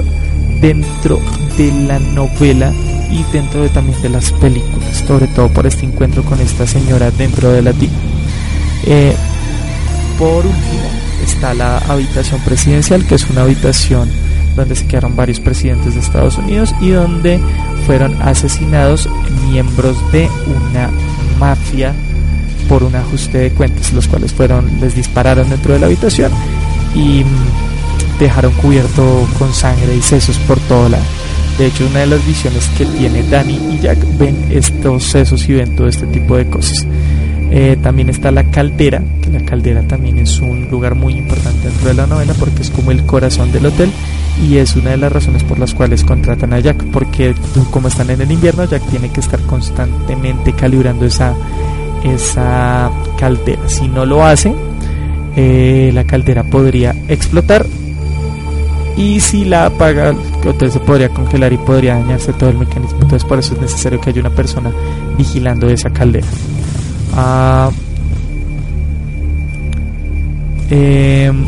dentro 0.61 1.21
de 1.57 1.73
la 1.73 1.99
novela 1.99 2.73
y 3.11 3.23
dentro 3.33 3.63
de, 3.63 3.69
también 3.69 4.01
de 4.03 4.09
las 4.09 4.33
películas, 4.33 5.05
sobre 5.07 5.27
todo 5.29 5.49
por 5.49 5.67
este 5.67 5.87
encuentro 5.87 6.23
con 6.23 6.41
esta 6.41 6.67
señora 6.67 7.11
dentro 7.11 7.51
de 7.51 7.63
la 7.63 7.73
tina. 7.73 7.93
Eh, 8.85 9.15
por 10.19 10.45
último 10.47 10.91
está 11.25 11.55
la 11.55 11.79
habitación 11.79 12.41
presidencial, 12.41 13.07
que 13.07 13.15
es 13.15 13.29
una 13.31 13.43
habitación 13.43 14.09
donde 14.55 14.75
se 14.75 14.87
quedaron 14.87 15.15
varios 15.17 15.41
presidentes 15.41 15.95
de 15.95 16.01
Estados 16.01 16.39
Unidos 16.39 16.75
y 16.81 16.91
donde 16.91 17.41
fueron 17.87 18.21
asesinados 18.23 19.09
miembros 19.49 19.97
de 20.13 20.29
una 20.47 20.91
mafia 21.39 21.95
por 22.69 22.83
un 22.83 22.97
ajuste 22.97 23.39
de 23.39 23.51
cuentas, 23.51 23.93
los 23.93 24.09
cuales 24.09 24.33
fueron, 24.33 24.81
les 24.81 24.95
dispararon 24.95 25.49
dentro 25.49 25.75
de 25.75 25.81
la 25.81 25.87
habitación 25.87 26.33
y 26.95 27.23
mm, 27.23 27.66
dejaron 28.19 28.53
cubierto 28.55 29.27
con 29.39 29.53
sangre 29.53 29.97
y 29.97 30.03
sesos 30.03 30.39
por 30.39 30.59
todo 30.61 30.89
lado. 30.89 31.05
De 31.59 31.67
hecho, 31.67 31.87
una 31.87 32.01
de 32.01 32.07
las 32.07 32.27
visiones 32.27 32.69
que 32.77 32.85
tiene 32.85 33.23
Danny 33.23 33.59
y 33.73 33.79
Jack 33.81 33.99
ven 34.19 34.37
estos 34.51 35.05
sesos 35.05 35.49
y 35.49 35.55
ven 35.55 35.75
todo 35.75 35.89
este 35.89 36.07
tipo 36.07 36.37
de 36.37 36.47
cosas. 36.47 36.87
Eh, 37.51 37.79
también 37.83 38.11
está 38.11 38.31
la 38.31 38.45
caldera, 38.51 39.03
que 39.23 39.31
la 39.31 39.41
caldera 39.45 39.83
también 39.83 40.19
es 40.19 40.41
un 40.41 40.69
lugar 40.69 40.97
muy 40.97 41.15
importante 41.15 41.69
dentro 41.69 41.89
de 41.89 41.95
la 41.95 42.07
novela 42.07 42.35
porque 42.35 42.63
es 42.63 42.71
como 42.71 42.91
el 42.91 43.07
corazón 43.07 43.53
del 43.53 43.67
hotel 43.67 43.91
y 44.47 44.57
es 44.57 44.75
una 44.75 44.91
de 44.91 44.97
las 44.97 45.13
razones 45.13 45.45
por 45.45 45.59
las 45.59 45.73
cuales 45.73 46.05
contratan 46.05 46.53
a 46.53 46.59
Jack, 46.59 46.85
porque 46.87 47.35
como 47.71 47.89
están 47.89 48.11
en 48.11 48.21
el 48.21 48.31
invierno, 48.31 48.65
Jack 48.65 48.83
tiene 48.91 49.11
que 49.11 49.21
estar 49.21 49.41
constantemente 49.43 50.53
calibrando 50.53 51.07
esa 51.07 51.35
esa 52.05 52.91
caldera. 53.19 53.69
Si 53.69 53.89
no 53.89 54.05
lo 54.05 54.25
hace, 54.25 54.53
eh, 55.37 55.91
la 55.95 56.05
caldera 56.05 56.45
podría 56.45 56.95
explotar 57.09 57.67
y 58.97 59.21
si 59.21 59.45
la 59.45 59.67
apaga, 59.67 60.11
entonces 60.11 60.73
se 60.73 60.81
podría 60.81 61.11
congelar 61.11 61.53
y 61.53 61.59
podría 61.59 61.95
dañarse 61.97 62.33
todo 62.33 62.51
el 62.51 62.59
mecanismo. 62.59 62.99
Entonces 63.03 63.25
por 63.25 63.39
eso 63.39 63.55
es 63.55 63.61
necesario 63.61 64.01
que 64.01 64.11
haya 64.11 64.21
una 64.21 64.31
persona 64.31 64.73
vigilando 65.19 65.69
esa 65.69 65.91
caldera. 65.91 66.27
Ah, 67.15 67.71
em, 70.71 71.47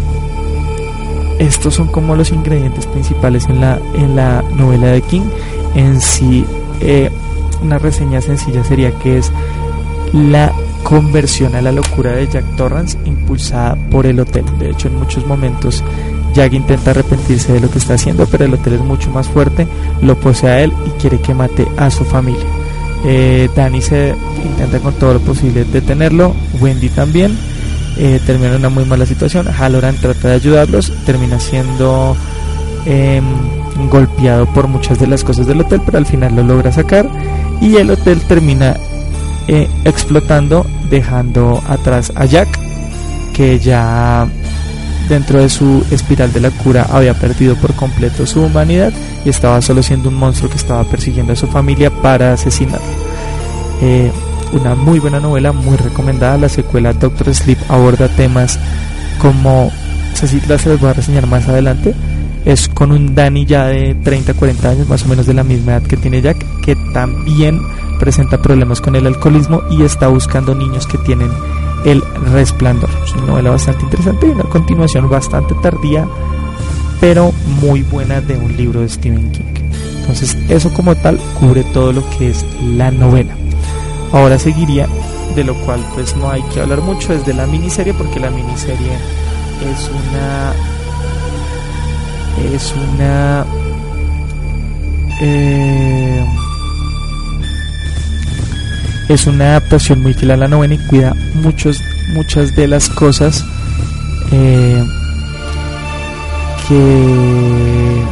estos 1.38 1.74
son 1.74 1.88
como 1.88 2.14
los 2.16 2.32
ingredientes 2.32 2.86
principales 2.86 3.46
en 3.46 3.60
la, 3.60 3.80
en 3.94 4.14
la 4.14 4.42
novela 4.54 4.88
de 4.88 5.00
King. 5.02 5.22
En 5.74 6.00
sí, 6.00 6.44
eh, 6.80 7.10
una 7.62 7.78
reseña 7.78 8.20
sencilla 8.20 8.62
sería 8.62 8.90
que 8.98 9.18
es 9.18 9.32
la 10.12 10.52
conversión 10.82 11.54
a 11.54 11.62
la 11.62 11.72
locura 11.72 12.12
de 12.12 12.26
Jack 12.28 12.44
Torrance 12.56 12.98
impulsada 13.04 13.76
por 13.90 14.06
el 14.06 14.20
hotel. 14.20 14.44
De 14.58 14.70
hecho, 14.70 14.88
en 14.88 14.98
muchos 14.98 15.26
momentos 15.26 15.82
Jack 16.38 16.52
intenta 16.52 16.92
arrepentirse 16.92 17.52
de 17.52 17.58
lo 17.58 17.68
que 17.68 17.78
está 17.78 17.94
haciendo, 17.94 18.24
pero 18.26 18.44
el 18.44 18.54
hotel 18.54 18.74
es 18.74 18.80
mucho 18.80 19.10
más 19.10 19.26
fuerte, 19.26 19.66
lo 20.02 20.14
posee 20.20 20.48
a 20.48 20.60
él 20.60 20.72
y 20.86 20.90
quiere 20.90 21.20
que 21.20 21.34
mate 21.34 21.66
a 21.76 21.90
su 21.90 22.04
familia. 22.04 22.44
Eh, 23.04 23.50
Danny 23.56 23.82
se 23.82 24.14
intenta 24.44 24.78
con 24.78 24.94
todo 24.94 25.14
lo 25.14 25.20
posible 25.20 25.64
detenerlo, 25.64 26.36
Wendy 26.60 26.90
también. 26.90 27.36
Eh, 27.96 28.20
termina 28.24 28.50
en 28.50 28.58
una 28.58 28.68
muy 28.68 28.84
mala 28.84 29.04
situación. 29.04 29.48
Halloran 29.48 29.96
trata 29.96 30.28
de 30.28 30.34
ayudarlos, 30.34 30.92
termina 31.04 31.40
siendo 31.40 32.16
em, 32.86 33.24
golpeado 33.90 34.46
por 34.46 34.68
muchas 34.68 35.00
de 35.00 35.08
las 35.08 35.24
cosas 35.24 35.48
del 35.48 35.62
hotel, 35.62 35.82
pero 35.84 35.98
al 35.98 36.06
final 36.06 36.36
lo 36.36 36.44
logra 36.44 36.70
sacar 36.70 37.08
y 37.60 37.78
el 37.78 37.90
hotel 37.90 38.20
termina 38.28 38.76
eh, 39.48 39.68
explotando, 39.84 40.64
dejando 40.88 41.60
atrás 41.66 42.12
a 42.14 42.26
Jack, 42.26 42.48
que 43.34 43.58
ya 43.58 44.28
dentro 45.08 45.40
de 45.40 45.48
su 45.48 45.84
espiral 45.90 46.32
de 46.32 46.40
la 46.40 46.50
cura 46.50 46.86
había 46.90 47.14
perdido 47.14 47.56
por 47.56 47.74
completo 47.74 48.26
su 48.26 48.42
humanidad 48.42 48.92
y 49.24 49.28
estaba 49.28 49.60
solo 49.62 49.82
siendo 49.82 50.08
un 50.08 50.14
monstruo 50.14 50.50
que 50.50 50.56
estaba 50.56 50.84
persiguiendo 50.84 51.32
a 51.32 51.36
su 51.36 51.46
familia 51.46 51.90
para 51.90 52.32
asesinarlo. 52.32 52.86
Eh, 53.80 54.10
una 54.52 54.74
muy 54.74 54.98
buena 54.98 55.20
novela, 55.20 55.52
muy 55.52 55.76
recomendada. 55.76 56.38
La 56.38 56.48
secuela 56.48 56.92
Doctor 56.92 57.34
Sleep 57.34 57.58
aborda 57.68 58.08
temas 58.08 58.58
como, 59.18 59.70
las 60.48 60.60
se 60.62 60.68
les 60.68 60.80
voy 60.80 60.90
a 60.90 60.94
reseñar 60.94 61.26
más 61.26 61.48
adelante. 61.48 61.94
Es 62.44 62.68
con 62.68 62.92
un 62.92 63.14
Danny 63.14 63.44
ya 63.44 63.66
de 63.66 63.94
30, 63.94 64.34
40 64.34 64.70
años, 64.70 64.88
más 64.88 65.04
o 65.04 65.08
menos 65.08 65.26
de 65.26 65.34
la 65.34 65.44
misma 65.44 65.72
edad 65.72 65.82
que 65.82 65.96
tiene 65.96 66.22
Jack, 66.22 66.44
que 66.62 66.76
también 66.94 67.60
presenta 67.98 68.40
problemas 68.40 68.80
con 68.80 68.96
el 68.96 69.06
alcoholismo 69.06 69.62
y 69.70 69.82
está 69.82 70.08
buscando 70.08 70.54
niños 70.54 70.86
que 70.86 70.98
tienen 70.98 71.30
el 71.84 72.02
resplandor. 72.32 72.90
Es 73.04 73.12
una 73.14 73.26
novela 73.26 73.50
bastante 73.50 73.84
interesante 73.84 74.26
y 74.26 74.30
una 74.30 74.44
continuación 74.44 75.08
bastante 75.08 75.54
tardía, 75.62 76.06
pero 77.00 77.32
muy 77.60 77.82
buena 77.82 78.20
de 78.20 78.36
un 78.36 78.56
libro 78.56 78.80
de 78.80 78.88
Stephen 78.88 79.30
King. 79.32 79.44
Entonces 80.00 80.36
eso 80.48 80.72
como 80.72 80.94
tal 80.96 81.18
cubre 81.38 81.64
todo 81.64 81.92
lo 81.92 82.08
que 82.10 82.30
es 82.30 82.44
la 82.62 82.90
novela. 82.90 83.34
Ahora 84.12 84.38
seguiría, 84.38 84.88
de 85.34 85.44
lo 85.44 85.54
cual 85.66 85.84
pues 85.94 86.16
no 86.16 86.30
hay 86.30 86.42
que 86.54 86.60
hablar 86.60 86.80
mucho, 86.80 87.12
es 87.12 87.26
de 87.26 87.34
la 87.34 87.46
miniserie, 87.46 87.92
porque 87.92 88.20
la 88.20 88.30
miniserie 88.30 88.94
es 89.70 89.90
una... 89.90 90.52
Es 92.54 92.74
una... 92.74 93.44
Eh, 95.20 96.24
es 99.08 99.26
una 99.26 99.50
adaptación 99.50 100.02
muy 100.02 100.14
fiel 100.14 100.32
a 100.32 100.36
la 100.36 100.48
novena 100.48 100.74
y 100.74 100.78
cuida 100.78 101.14
muchos, 101.34 101.82
muchas 102.14 102.54
de 102.54 102.68
las 102.68 102.88
cosas 102.88 103.44
eh, 104.30 104.84
que 106.68 108.02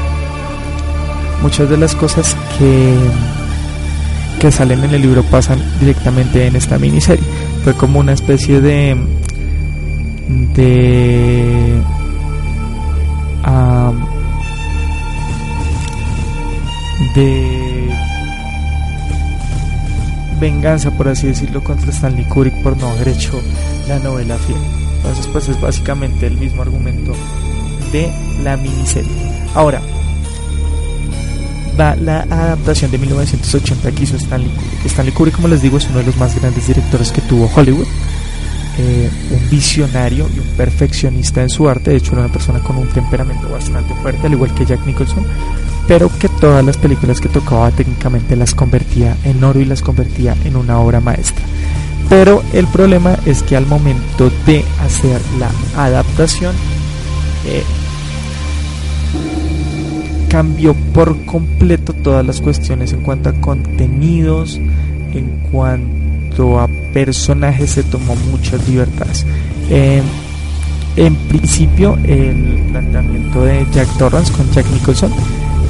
muchas 1.42 1.68
de 1.68 1.76
las 1.76 1.94
cosas 1.94 2.34
que 2.58 2.94
que 4.40 4.50
salen 4.52 4.84
en 4.84 4.94
el 4.94 5.02
libro 5.02 5.22
pasan 5.24 5.58
directamente 5.80 6.46
en 6.46 6.56
esta 6.56 6.78
miniserie. 6.78 7.24
Fue 7.64 7.74
como 7.74 8.00
una 8.00 8.12
especie 8.12 8.60
de 8.60 8.96
de 10.28 11.82
de 17.14 17.65
venganza, 20.40 20.90
por 20.90 21.08
así 21.08 21.26
decirlo, 21.26 21.62
contra 21.62 21.90
Stanley 21.90 22.24
Kubrick 22.24 22.54
por 22.62 22.76
no 22.76 22.88
haber 22.88 23.08
hecho 23.08 23.40
la 23.88 23.98
novela 23.98 24.36
fiel. 24.38 24.58
Entonces 24.96 25.26
pues 25.28 25.48
es 25.48 25.60
básicamente 25.60 26.26
el 26.26 26.36
mismo 26.36 26.62
argumento 26.62 27.14
de 27.92 28.10
la 28.42 28.56
miniserie. 28.56 29.10
Ahora, 29.54 29.80
va 31.78 31.94
la 31.96 32.20
adaptación 32.22 32.90
de 32.90 32.98
1980 32.98 33.92
que 33.92 34.02
hizo 34.02 34.16
Stanley 34.16 34.50
Kubrick. 34.50 34.86
Stanley 34.86 35.12
Kubrick, 35.12 35.36
como 35.36 35.48
les 35.48 35.62
digo, 35.62 35.78
es 35.78 35.88
uno 35.88 35.98
de 35.98 36.06
los 36.06 36.16
más 36.16 36.38
grandes 36.38 36.66
directores 36.66 37.12
que 37.12 37.20
tuvo 37.22 37.50
Hollywood. 37.54 37.86
Eh, 38.78 39.10
un 39.30 39.50
visionario 39.50 40.28
y 40.36 40.38
un 40.38 40.48
perfeccionista 40.48 41.40
en 41.40 41.48
su 41.48 41.66
arte, 41.66 41.92
de 41.92 41.96
hecho 41.96 42.12
era 42.12 42.24
una 42.24 42.32
persona 42.32 42.58
con 42.58 42.76
un 42.76 42.86
temperamento 42.88 43.48
bastante 43.48 43.94
fuerte, 43.94 44.26
al 44.26 44.34
igual 44.34 44.52
que 44.52 44.66
Jack 44.66 44.84
Nicholson, 44.84 45.24
pero 45.88 46.10
que 46.18 46.28
todas 46.28 46.64
las 46.64 46.76
películas 46.76 47.20
que 47.20 47.28
tocaba 47.28 47.70
técnicamente 47.70 48.36
las 48.36 48.54
convertía 48.54 49.16
en 49.24 49.42
oro 49.44 49.60
y 49.60 49.64
las 49.64 49.82
convertía 49.82 50.36
en 50.44 50.56
una 50.56 50.78
obra 50.80 51.00
maestra. 51.00 51.44
Pero 52.08 52.42
el 52.52 52.66
problema 52.66 53.16
es 53.24 53.42
que 53.42 53.56
al 53.56 53.66
momento 53.66 54.30
de 54.46 54.64
hacer 54.80 55.20
la 55.38 55.50
adaptación, 55.82 56.54
eh, 57.44 57.62
cambió 60.28 60.74
por 60.92 61.24
completo 61.24 61.92
todas 61.92 62.24
las 62.24 62.40
cuestiones 62.40 62.92
en 62.92 63.00
cuanto 63.00 63.28
a 63.28 63.32
contenidos, 63.34 64.60
en 65.14 65.40
cuanto 65.50 66.60
a 66.60 66.68
personajes, 66.92 67.70
se 67.70 67.82
tomó 67.82 68.14
muchas 68.30 68.68
libertades. 68.68 69.24
Eh, 69.70 70.02
en 70.96 71.14
principio, 71.14 71.98
el 72.04 72.64
planteamiento 72.70 73.44
de 73.44 73.66
Jack 73.72 73.88
Torrance 73.98 74.32
con 74.32 74.50
Jack 74.52 74.66
Nicholson 74.72 75.12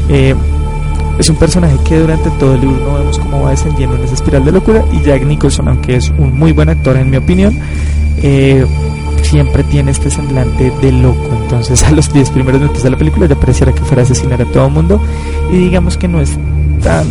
eh, 0.09 0.35
es 1.19 1.31
un 1.31 1.37
personaje 1.37 1.77
que 1.85 1.99
durante 1.99 2.31
todo 2.33 2.55
el 2.55 2.61
libro 2.61 2.79
no 2.85 2.99
vemos 2.99 3.19
cómo 3.19 3.43
va 3.43 3.51
descendiendo 3.51 3.97
en 3.97 4.05
esa 4.05 4.15
espiral 4.15 4.45
de 4.45 4.53
locura 4.53 4.85
y 4.93 5.01
Jack 5.03 5.25
Nicholson, 5.25 5.69
aunque 5.69 5.97
es 5.97 6.11
un 6.11 6.39
muy 6.39 6.53
buen 6.53 6.69
actor 6.69 6.97
en 6.97 7.11
mi 7.11 7.17
opinión, 7.17 7.59
eh, 8.23 8.67
siempre 9.23 9.65
tiene 9.65 9.91
este 9.91 10.11
semblante 10.11 10.71
de 10.71 10.93
loco. 10.93 11.29
Entonces 11.43 11.83
a 11.85 11.91
los 11.91 12.13
10 12.13 12.31
primeros 12.31 12.61
minutos 12.61 12.83
de 12.83 12.91
la 12.91 12.99
película 12.99 13.27
ya 13.27 13.35
pareciera 13.35 13.73
que 13.73 13.81
fuera 13.81 14.03
a 14.03 14.05
asesinar 14.05 14.41
a 14.43 14.45
todo 14.45 14.67
el 14.67 14.73
mundo. 14.73 15.01
Y 15.51 15.57
digamos 15.57 15.97
que 15.97 16.09
no 16.09 16.21
es 16.21 16.37
tan... 16.83 17.07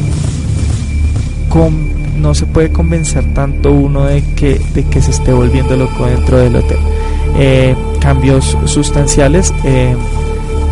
no 2.19 2.33
se 2.33 2.45
puede 2.45 2.71
convencer 2.71 3.25
tanto 3.33 3.71
uno 3.71 4.05
de 4.05 4.21
que, 4.35 4.59
de 4.73 4.83
que 4.83 5.01
se 5.01 5.11
esté 5.11 5.33
volviendo 5.33 5.75
loco 5.75 6.05
dentro 6.05 6.37
del 6.37 6.55
hotel. 6.57 6.79
Eh, 7.37 7.75
cambios 7.99 8.55
sustanciales. 8.65 9.53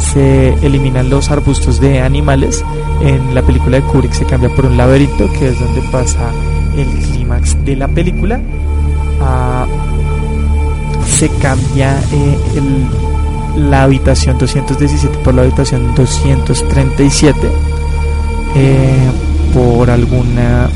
Se 0.04 0.50
eliminan 0.66 1.10
los 1.10 1.32
arbustos 1.32 1.80
de 1.80 2.02
animales. 2.02 2.63
En 3.02 3.34
la 3.34 3.42
película 3.42 3.80
de 3.80 3.84
Kubrick 3.84 4.13
se 4.13 4.26
cambia 4.26 4.50
por 4.50 4.66
un 4.66 4.78
laberinto, 4.78 5.32
que 5.32 5.50
es 5.50 5.60
donde 5.60 5.82
pasa 5.92 6.30
el 6.78 6.88
clímax 6.88 7.63
de 7.66 7.76
la 7.76 7.88
película. 7.88 8.39
Ah, 9.22 9.66
se 11.08 11.30
cambia 11.30 12.00
eh, 12.12 12.38
la 13.58 13.84
habitación 13.84 14.38
217 14.38 15.18
por 15.20 15.34
la 15.34 15.44
habitación 15.44 15.94
237 15.96 17.52
eh, 18.56 19.12
por 19.54 19.89
alguna 19.89 20.70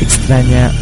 extraña 0.00 0.72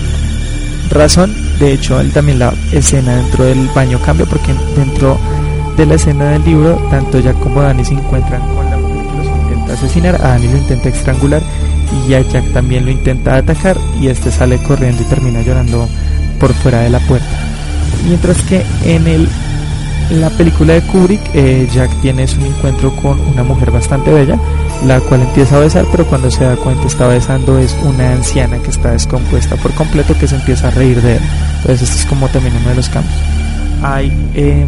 razón. 0.90 1.34
De 1.58 1.72
hecho, 1.72 2.00
también 2.12 2.38
la 2.38 2.54
escena 2.72 3.16
dentro 3.16 3.44
del 3.44 3.68
baño 3.74 3.98
cambia 4.00 4.26
porque 4.26 4.54
dentro 4.76 5.18
de 5.78 5.86
la 5.86 5.94
escena 5.94 6.30
del 6.30 6.44
libro, 6.44 6.74
tanto 6.90 7.20
Jack 7.20 7.38
como 7.38 7.62
Dani 7.62 7.84
se 7.84 7.94
encuentran 7.94 8.42
con 8.52 8.68
la 8.68 8.76
mujer 8.76 9.06
que 9.06 9.16
los 9.16 9.26
intenta 9.26 9.72
asesinar. 9.74 10.14
A 10.16 10.28
Dani 10.30 10.48
lo 10.48 10.56
intenta 10.56 10.88
estrangular 10.88 11.40
y 12.08 12.14
a 12.14 12.20
Jack 12.20 12.52
también 12.52 12.84
lo 12.84 12.90
intenta 12.90 13.36
atacar 13.36 13.76
y 14.00 14.08
este 14.08 14.32
sale 14.32 14.58
corriendo 14.58 15.00
y 15.02 15.04
termina 15.04 15.40
llorando 15.40 15.88
por 16.40 16.52
fuera 16.52 16.80
de 16.80 16.90
la 16.90 16.98
puerta. 16.98 17.28
Mientras 18.08 18.42
que 18.42 18.64
en 18.84 19.06
el, 19.06 19.28
la 20.10 20.30
película 20.30 20.72
de 20.72 20.82
Kubrick, 20.82 21.20
eh, 21.32 21.68
Jack 21.72 21.92
tiene 22.00 22.24
un 22.24 22.46
encuentro 22.46 22.90
con 22.96 23.20
una 23.20 23.44
mujer 23.44 23.70
bastante 23.70 24.12
bella, 24.12 24.36
la 24.84 24.98
cual 24.98 25.22
empieza 25.22 25.58
a 25.58 25.60
besar, 25.60 25.86
pero 25.92 26.04
cuando 26.06 26.28
se 26.28 26.42
da 26.42 26.56
cuenta 26.56 26.88
está 26.88 27.06
besando 27.06 27.56
es 27.56 27.76
una 27.84 28.14
anciana 28.14 28.58
que 28.58 28.70
está 28.70 28.90
descompuesta 28.90 29.54
por 29.54 29.72
completo 29.74 30.18
que 30.18 30.26
se 30.26 30.34
empieza 30.34 30.68
a 30.68 30.70
reír 30.72 31.00
de 31.02 31.18
él. 31.18 31.22
Entonces 31.58 31.82
este 31.82 32.00
es 32.00 32.06
como 32.06 32.26
también 32.28 32.56
uno 32.56 32.70
de 32.70 32.74
los 32.74 32.88
cambios. 32.88 33.14
Hay 33.80 34.12
eh, 34.34 34.66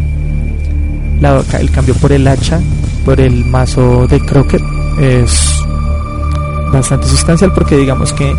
el 1.21 1.71
cambio 1.71 1.93
por 1.95 2.11
el 2.11 2.27
hacha, 2.27 2.59
por 3.05 3.19
el 3.19 3.45
mazo 3.45 4.07
de 4.07 4.19
croquet, 4.19 4.61
es 4.99 5.63
bastante 6.71 7.07
sustancial 7.07 7.53
porque 7.53 7.77
digamos 7.77 8.11
que 8.13 8.35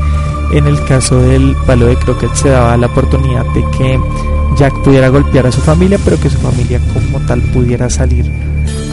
en 0.52 0.66
el 0.66 0.82
caso 0.84 1.20
del 1.20 1.56
palo 1.66 1.86
de 1.86 1.96
croquet 1.96 2.34
se 2.34 2.48
daba 2.50 2.76
la 2.76 2.86
oportunidad 2.88 3.44
de 3.54 3.64
que 3.76 4.00
Jack 4.56 4.82
pudiera 4.82 5.08
golpear 5.08 5.46
a 5.46 5.52
su 5.52 5.60
familia, 5.60 5.98
pero 6.04 6.18
que 6.18 6.28
su 6.28 6.38
familia 6.38 6.80
como 6.92 7.24
tal 7.26 7.40
pudiera 7.40 7.88
salir 7.88 8.30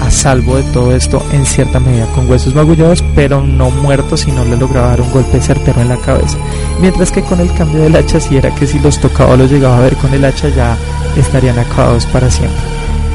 a 0.02 0.10
salvo 0.10 0.56
de 0.56 0.64
todo 0.72 0.96
esto 0.96 1.22
en 1.34 1.46
cierta 1.46 1.80
medida 1.80 2.06
con 2.14 2.30
huesos 2.30 2.56
magullados, 2.56 3.04
pero 3.16 3.42
no 3.42 3.70
muertos 3.70 4.22
si 4.22 4.32
no 4.32 4.46
le 4.46 4.56
lograba 4.56 4.90
dar 4.90 5.02
un 5.02 5.12
golpe 5.12 5.42
certero 5.42 5.82
en 5.82 5.90
la 5.90 5.98
cabeza. 5.98 6.38
Mientras 6.80 7.12
que 7.12 7.22
con 7.24 7.40
el 7.40 7.52
cambio 7.54 7.82
del 7.82 7.96
hacha, 7.96 8.20
si 8.20 8.38
era 8.38 8.54
que 8.56 8.68
si 8.68 8.80
los 8.80 9.00
tocaba 9.00 9.34
o 9.34 9.38
los 9.38 9.52
llegaba 9.52 9.78
a 9.78 9.82
ver 9.82 9.96
con 9.96 10.14
el 10.14 10.24
hacha, 10.24 10.48
ya 10.50 10.78
estarían 11.18 11.60
acabados 11.60 12.06
para 12.06 12.30
siempre. 12.30 12.58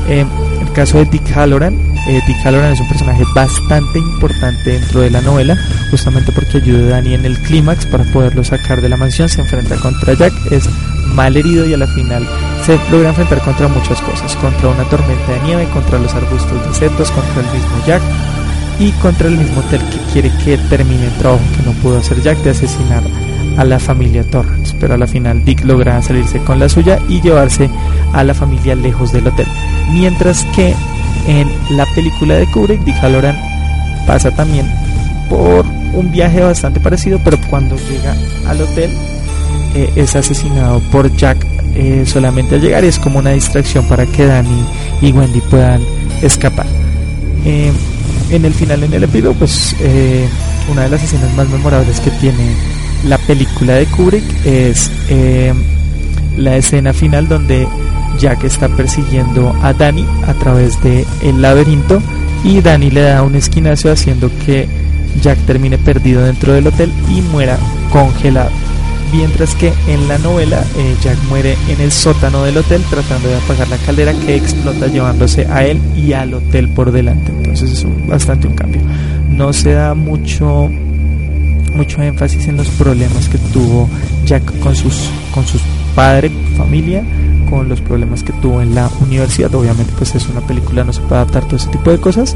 Eh, 0.09 0.27
caso 0.75 0.99
de 0.99 1.05
Dick 1.07 1.31
Halloran, 1.35 1.75
eh, 2.09 2.21
Dick 2.27 2.37
Halloran 2.45 2.73
es 2.73 2.81
un 2.81 2.89
personaje 2.89 3.23
bastante 3.35 3.99
importante 3.99 4.73
dentro 4.73 5.01
de 5.01 5.11
la 5.11 5.21
novela, 5.21 5.57
justamente 5.91 6.33
porque 6.33 6.59
ayuda 6.59 6.87
a 6.87 6.91
Danny 6.91 7.15
en 7.15 7.25
el 7.25 7.39
clímax 7.39 7.87
para 7.87 8.05
poderlo 8.05 8.45
sacar 8.45 8.83
de 8.83 8.89
la 8.89 8.97
mansión, 8.97 9.29
se 9.29 9.41
enfrenta 9.41 9.77
contra 9.77 10.15
Jack, 10.15 10.33
es 10.51 10.69
mal 11.15 11.37
herido 11.37 11.67
y 11.67 11.75
a 11.75 11.79
la 11.79 11.87
final 11.87 12.29
se 12.67 12.79
logra 12.91 13.11
enfrentar 13.11 13.41
contra 13.43 13.69
muchas 13.69 14.01
cosas, 14.01 14.35
contra 14.37 14.69
una 14.69 14.85
tormenta 14.85 15.33
de 15.33 15.41
nieve, 15.41 15.69
contra 15.73 15.99
los 15.99 16.13
arbustos 16.13 16.67
de 16.67 16.75
setos, 16.75 17.11
contra 17.11 17.41
el 17.41 17.53
mismo 17.53 17.87
Jack 17.87 18.03
y 18.79 18.91
contra 18.93 19.29
el 19.29 19.37
mismo 19.37 19.61
hotel 19.61 19.81
que 19.91 20.13
quiere 20.13 20.31
que 20.45 20.59
termine 20.69 21.07
el 21.07 21.13
trabajo 21.13 21.43
que 21.57 21.63
no 21.63 21.73
pudo 21.75 21.99
hacer 21.99 22.21
Jack 22.23 22.39
de 22.39 22.51
asesinar 22.51 23.03
a 23.57 23.65
la 23.65 23.79
familia 23.79 24.25
Torrance, 24.25 24.75
pero 24.81 24.95
a 24.95 24.99
la 24.99 25.07
final 25.07 25.45
Dick 25.45 25.65
logra 25.65 26.03
salirse 26.03 26.39
con 26.41 26.59
la 26.59 26.69
suya 26.69 26.99
y 27.09 27.21
llevarse 27.21 27.71
a 28.13 28.25
la 28.25 28.35
familia 28.35 28.75
lejos 28.75 29.13
del 29.13 29.29
hotel. 29.29 29.47
Mientras 29.93 30.45
que 30.57 30.75
en 31.27 31.49
la 31.77 31.87
película 31.95 32.35
de 32.35 32.51
Kubrick, 32.51 32.83
Dick 32.85 32.97
Halloran 32.97 33.37
pasa 34.07 34.31
también 34.33 34.67
por 35.29 35.65
un 35.95 36.11
viaje 36.11 36.41
bastante 36.41 36.81
parecido, 36.81 37.21
pero 37.23 37.39
cuando 37.49 37.77
llega 37.77 38.15
al 38.49 38.61
hotel 38.61 38.91
eh, 39.75 39.91
es 39.97 40.17
asesinado 40.17 40.81
por 40.91 41.15
Jack 41.17 41.47
eh, 41.75 42.05
solamente 42.07 42.57
al 42.57 42.61
llegar 42.61 42.85
y 42.85 42.89
es 42.89 42.99
como 42.99 43.19
una 43.19 43.31
distracción 43.31 43.87
para 43.87 44.07
que 44.07 44.27
Danny 44.27 44.65
y 45.01 45.13
Wendy 45.13 45.41
puedan 45.41 45.81
escapar. 46.23 46.67
Eh, 47.45 47.73
en 48.31 48.45
el 48.45 48.55
final, 48.55 48.83
en 48.85 48.93
el 48.95 49.05
epílogo, 49.05 49.35
pues 49.35 49.75
una 50.71 50.83
de 50.83 50.89
las 50.89 51.03
escenas 51.03 51.33
más 51.35 51.49
memorables 51.49 52.01
que 52.01 52.11
tiene 52.13 52.55
la 53.05 53.19
película 53.19 53.75
de 53.75 53.87
Kubrick 53.87 54.25
es 54.47 54.91
la 56.37 56.57
escena 56.57 56.93
final 56.93 57.29
donde 57.29 57.67
Jack 58.19 58.45
está 58.45 58.69
persiguiendo 58.69 59.55
a 59.63 59.73
Danny 59.73 60.07
a 60.27 60.35
través 60.35 60.81
del 60.83 61.05
el 61.23 61.43
laberinto 61.43 62.01
y 62.45 62.61
Danny 62.61 62.91
le 62.91 63.03
da 63.03 63.23
un 63.23 63.35
esquinazo 63.35 63.91
haciendo 63.91 64.31
que 64.45 64.69
Jack 65.23 65.39
termine 65.47 65.79
perdido 65.79 66.23
dentro 66.23 66.53
del 66.53 66.67
hotel 66.67 66.93
y 67.09 67.23
muera 67.23 67.59
congelado. 67.91 68.51
Mientras 69.13 69.55
que 69.55 69.73
en 69.87 70.09
la 70.09 70.19
novela 70.19 70.65
eh, 70.77 70.97
Jack 71.03 71.17
muere 71.29 71.57
en 71.69 71.81
el 71.81 71.93
sótano 71.93 72.45
del 72.45 72.59
hotel 72.59 72.83
tratando 72.91 73.29
de 73.29 73.37
apagar 73.37 73.69
la 73.69 73.77
caldera 73.79 74.13
que 74.13 74.35
explota 74.35 74.89
llevándose 74.89 75.47
a 75.47 75.65
él 75.65 75.81
y 75.97 76.13
al 76.13 76.35
hotel 76.35 76.69
por 76.69 76.91
delante. 76.91 77.44
Entonces 77.55 77.85
es 77.85 78.09
bastante 78.09 78.49
un 78.49 78.55
cambio. 78.55 78.81
No 79.31 79.53
se 79.53 79.73
da 79.73 79.95
mucho 79.95 80.69
mucho 81.75 82.03
énfasis 82.03 82.47
en 82.47 82.57
los 82.57 82.69
problemas 82.69 83.29
que 83.29 83.39
tuvo 83.53 83.89
Jack 84.27 84.59
con 84.61 84.75
sus 84.75 85.09
con 85.33 85.47
sus 85.47 85.61
padres, 85.95 86.33
familia, 86.57 87.05
con 87.49 87.69
los 87.69 87.81
problemas 87.81 88.23
que 88.25 88.33
tuvo 88.35 88.61
en 88.61 88.75
la 88.75 88.91
universidad. 89.01 89.55
Obviamente 89.55 89.93
pues 89.97 90.15
es 90.17 90.29
una 90.29 90.41
película, 90.41 90.83
no 90.83 90.93
se 90.93 91.01
puede 91.03 91.17
adaptar 91.17 91.45
todo 91.45 91.57
ese 91.57 91.69
tipo 91.69 91.91
de 91.91 91.99
cosas, 92.01 92.35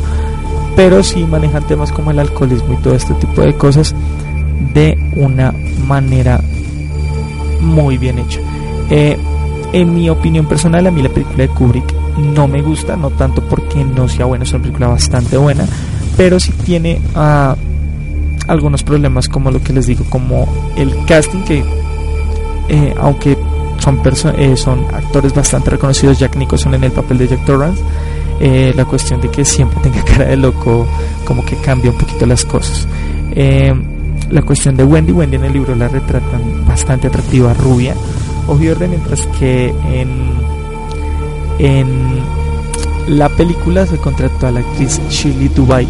pero 0.76 1.02
sí 1.02 1.24
manejan 1.24 1.66
temas 1.66 1.90
como 1.90 2.12
el 2.12 2.20
alcoholismo 2.20 2.74
y 2.74 2.76
todo 2.76 2.94
este 2.94 3.14
tipo 3.14 3.42
de 3.42 3.54
cosas 3.54 3.96
de 4.72 4.96
una 5.16 5.52
manera 5.86 6.40
muy 7.60 7.98
bien 7.98 8.20
hecha. 8.20 8.40
Eh, 8.90 9.18
en 9.72 9.94
mi 9.94 10.08
opinión 10.08 10.46
personal, 10.46 10.86
a 10.86 10.90
mí 10.90 11.02
la 11.02 11.08
película 11.08 11.38
de 11.38 11.48
Kubrick 11.48 11.94
no 12.16 12.48
me 12.48 12.62
gusta, 12.62 12.96
no 12.96 13.10
tanto 13.10 13.42
porque 13.42 13.84
no 13.84 14.08
sea 14.08 14.26
buena, 14.26 14.44
es 14.44 14.52
una 14.52 14.62
película 14.62 14.88
bastante 14.88 15.36
buena, 15.36 15.66
pero 16.16 16.40
sí 16.40 16.52
tiene 16.52 17.00
uh, 17.14 17.54
algunos 18.48 18.82
problemas 18.82 19.28
como 19.28 19.50
lo 19.50 19.62
que 19.62 19.72
les 19.72 19.86
digo, 19.86 20.04
como 20.08 20.48
el 20.76 20.94
casting 21.06 21.44
que 21.44 21.62
eh, 22.68 22.94
aunque 23.00 23.36
son, 23.78 24.00
eh, 24.36 24.56
son 24.56 24.84
actores 24.92 25.32
bastante 25.34 25.70
reconocidos, 25.70 26.18
Jack 26.18 26.36
Nicholson 26.36 26.74
en 26.74 26.84
el 26.84 26.92
papel 26.92 27.18
de 27.18 27.28
Jack 27.28 27.44
Torrance, 27.46 27.82
eh, 28.40 28.72
la 28.76 28.84
cuestión 28.84 29.20
de 29.20 29.30
que 29.30 29.44
siempre 29.44 29.80
tenga 29.80 30.04
cara 30.04 30.26
de 30.26 30.36
loco 30.36 30.86
como 31.24 31.44
que 31.44 31.56
cambia 31.56 31.90
un 31.90 31.98
poquito 31.98 32.26
las 32.26 32.44
cosas. 32.44 32.86
la 34.30 34.42
cuestión 34.42 34.76
de 34.76 34.84
Wendy, 34.84 35.12
Wendy 35.12 35.36
en 35.36 35.44
el 35.44 35.52
libro 35.52 35.74
la 35.74 35.88
retratan 35.88 36.66
bastante 36.66 37.06
atractiva, 37.06 37.54
rubia, 37.54 37.94
o 38.48 38.56
verde, 38.56 38.88
mientras 38.88 39.26
que 39.38 39.68
en 39.68 40.38
en 41.58 42.22
la 43.08 43.28
película 43.28 43.86
se 43.86 43.98
contrató 43.98 44.46
a 44.46 44.52
la 44.52 44.60
actriz 44.60 45.00
Shirley 45.08 45.48
Dubai, 45.48 45.86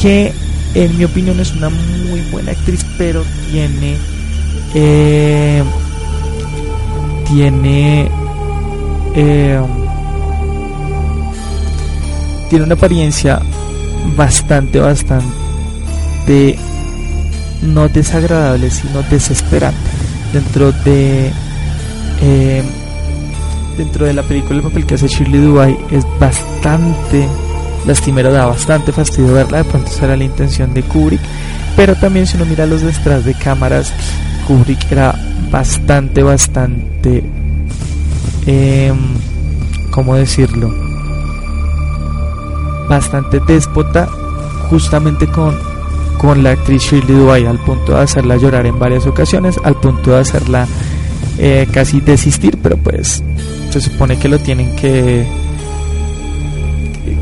que 0.00 0.32
en 0.74 0.96
mi 0.96 1.04
opinión 1.04 1.38
es 1.40 1.52
una 1.54 1.68
muy 1.68 2.20
buena 2.30 2.52
actriz, 2.52 2.84
pero 2.96 3.22
tiene 3.50 3.96
eh, 4.74 5.62
tiene 7.28 8.10
eh, 9.14 9.60
tiene 12.48 12.64
una 12.64 12.74
apariencia 12.74 13.40
bastante 14.16 14.80
bastante 14.80 16.58
no 17.62 17.88
desagradable 17.88 18.70
sino 18.70 19.02
desesperante 19.02 19.78
dentro 20.32 20.72
de 20.72 21.30
eh, 22.22 22.62
dentro 23.76 24.06
de 24.06 24.14
la 24.14 24.22
película 24.22 24.56
el 24.56 24.62
papel 24.62 24.86
que 24.86 24.94
hace 24.94 25.08
Shirley 25.08 25.40
Dubai 25.40 25.76
es 25.90 26.06
bastante 26.20 27.28
lastimero, 27.86 28.32
da 28.32 28.46
bastante 28.46 28.92
fastidio 28.92 29.34
verla, 29.34 29.58
de 29.58 29.64
pronto 29.64 29.90
será 29.90 30.16
la 30.16 30.24
intención 30.24 30.72
de 30.72 30.82
Kubrick, 30.84 31.20
pero 31.76 31.96
también 31.96 32.26
si 32.26 32.36
uno 32.36 32.46
mira 32.46 32.64
los 32.66 32.82
detrás 32.82 33.24
de 33.24 33.34
cámaras, 33.34 33.92
Kubrick 34.46 34.90
era 34.92 35.14
bastante, 35.50 36.22
bastante, 36.22 37.24
eh, 38.46 38.92
¿cómo 39.90 40.14
decirlo? 40.14 40.72
Bastante 42.88 43.40
déspota, 43.40 44.06
justamente 44.70 45.26
con, 45.26 45.58
con 46.18 46.44
la 46.44 46.50
actriz 46.50 46.82
Shirley 46.82 47.16
Dubai, 47.16 47.46
al 47.46 47.58
punto 47.58 47.94
de 47.94 48.02
hacerla 48.02 48.36
llorar 48.36 48.66
en 48.66 48.78
varias 48.78 49.06
ocasiones, 49.06 49.58
al 49.64 49.74
punto 49.74 50.12
de 50.12 50.20
hacerla 50.20 50.68
eh, 51.38 51.66
casi 51.72 52.00
desistir, 52.00 52.58
pero 52.62 52.76
pues 52.76 53.22
se 53.70 53.80
supone 53.80 54.18
que 54.18 54.28
lo 54.28 54.38
tienen 54.38 54.74
que 54.76 55.26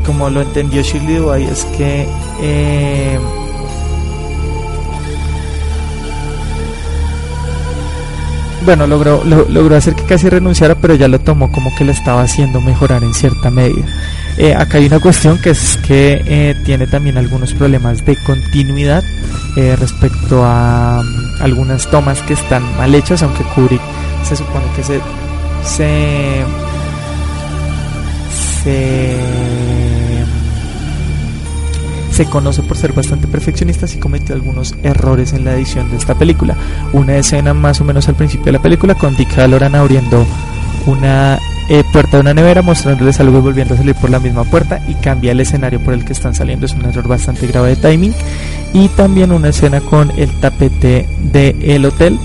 como 0.05 0.29
lo 0.29 0.41
entendió 0.41 0.81
Shirley 0.81 1.15
Dubai 1.15 1.43
es 1.43 1.63
que 1.77 2.05
eh, 2.41 3.19
bueno 8.65 8.85
logró 8.85 9.23
logró 9.23 9.75
hacer 9.75 9.95
que 9.95 10.03
casi 10.03 10.27
renunciara 10.27 10.75
pero 10.75 10.95
ya 10.95 11.07
lo 11.07 11.19
tomó 11.19 11.51
como 11.51 11.73
que 11.75 11.85
lo 11.85 11.91
estaba 11.91 12.23
haciendo 12.23 12.59
mejorar 12.61 13.03
en 13.03 13.13
cierta 13.13 13.49
medida. 13.49 13.85
Eh, 14.37 14.53
acá 14.55 14.77
hay 14.77 14.87
una 14.87 14.99
cuestión 14.99 15.39
que 15.39 15.51
es 15.51 15.77
que 15.87 16.55
tiene 16.65 16.87
también 16.87 17.17
algunos 17.17 17.53
problemas 17.53 18.05
de 18.05 18.17
continuidad 18.25 19.03
respecto 19.77 20.43
a 20.45 21.01
um, 21.01 21.43
algunas 21.43 21.89
tomas 21.89 22.21
que 22.21 22.33
están 22.33 22.63
mal 22.77 22.95
hechas 22.95 23.23
aunque 23.23 23.43
Kubrick 23.43 23.81
se 24.23 24.35
supone 24.35 24.65
que 24.75 24.83
se 24.83 25.01
se, 25.63 26.43
se, 32.11 32.25
conoce 32.25 32.61
por 32.63 32.77
ser 32.77 32.93
bastante 32.93 33.27
perfeccionista 33.27 33.85
y 33.93 33.97
cometió 33.97 34.35
algunos 34.35 34.75
errores 34.83 35.33
en 35.33 35.45
la 35.45 35.53
edición 35.53 35.89
de 35.89 35.97
esta 35.97 36.15
película. 36.15 36.55
Una 36.93 37.17
escena 37.17 37.53
más 37.53 37.81
o 37.81 37.83
menos 37.83 38.07
al 38.07 38.15
principio 38.15 38.45
de 38.45 38.53
la 38.53 38.61
película 38.61 38.95
con 38.95 39.15
Dick 39.15 39.37
Halloran 39.37 39.75
abriendo 39.75 40.25
una 40.85 41.39
eh, 41.69 41.83
puerta 41.91 42.17
de 42.17 42.21
una 42.21 42.33
nevera 42.33 42.61
mostrándoles 42.61 43.19
algo 43.19 43.37
y 43.37 43.41
volviendo 43.41 43.75
a 43.75 43.77
salir 43.77 43.95
por 43.95 44.09
la 44.09 44.19
misma 44.19 44.43
puerta 44.43 44.81
y 44.87 44.95
cambia 44.95 45.31
el 45.31 45.39
escenario 45.39 45.79
por 45.79 45.93
el 45.93 46.03
que 46.05 46.13
están 46.13 46.35
saliendo. 46.35 46.65
Es 46.65 46.73
un 46.73 46.85
error 46.85 47.07
bastante 47.07 47.47
grave 47.47 47.69
de 47.69 47.75
timing. 47.75 48.13
Y 48.73 48.87
también 48.89 49.31
una 49.31 49.49
escena 49.49 49.81
con 49.81 50.11
el 50.17 50.31
tapete 50.39 51.07
del 51.31 51.61
el 51.61 51.85
hotel 51.85 52.19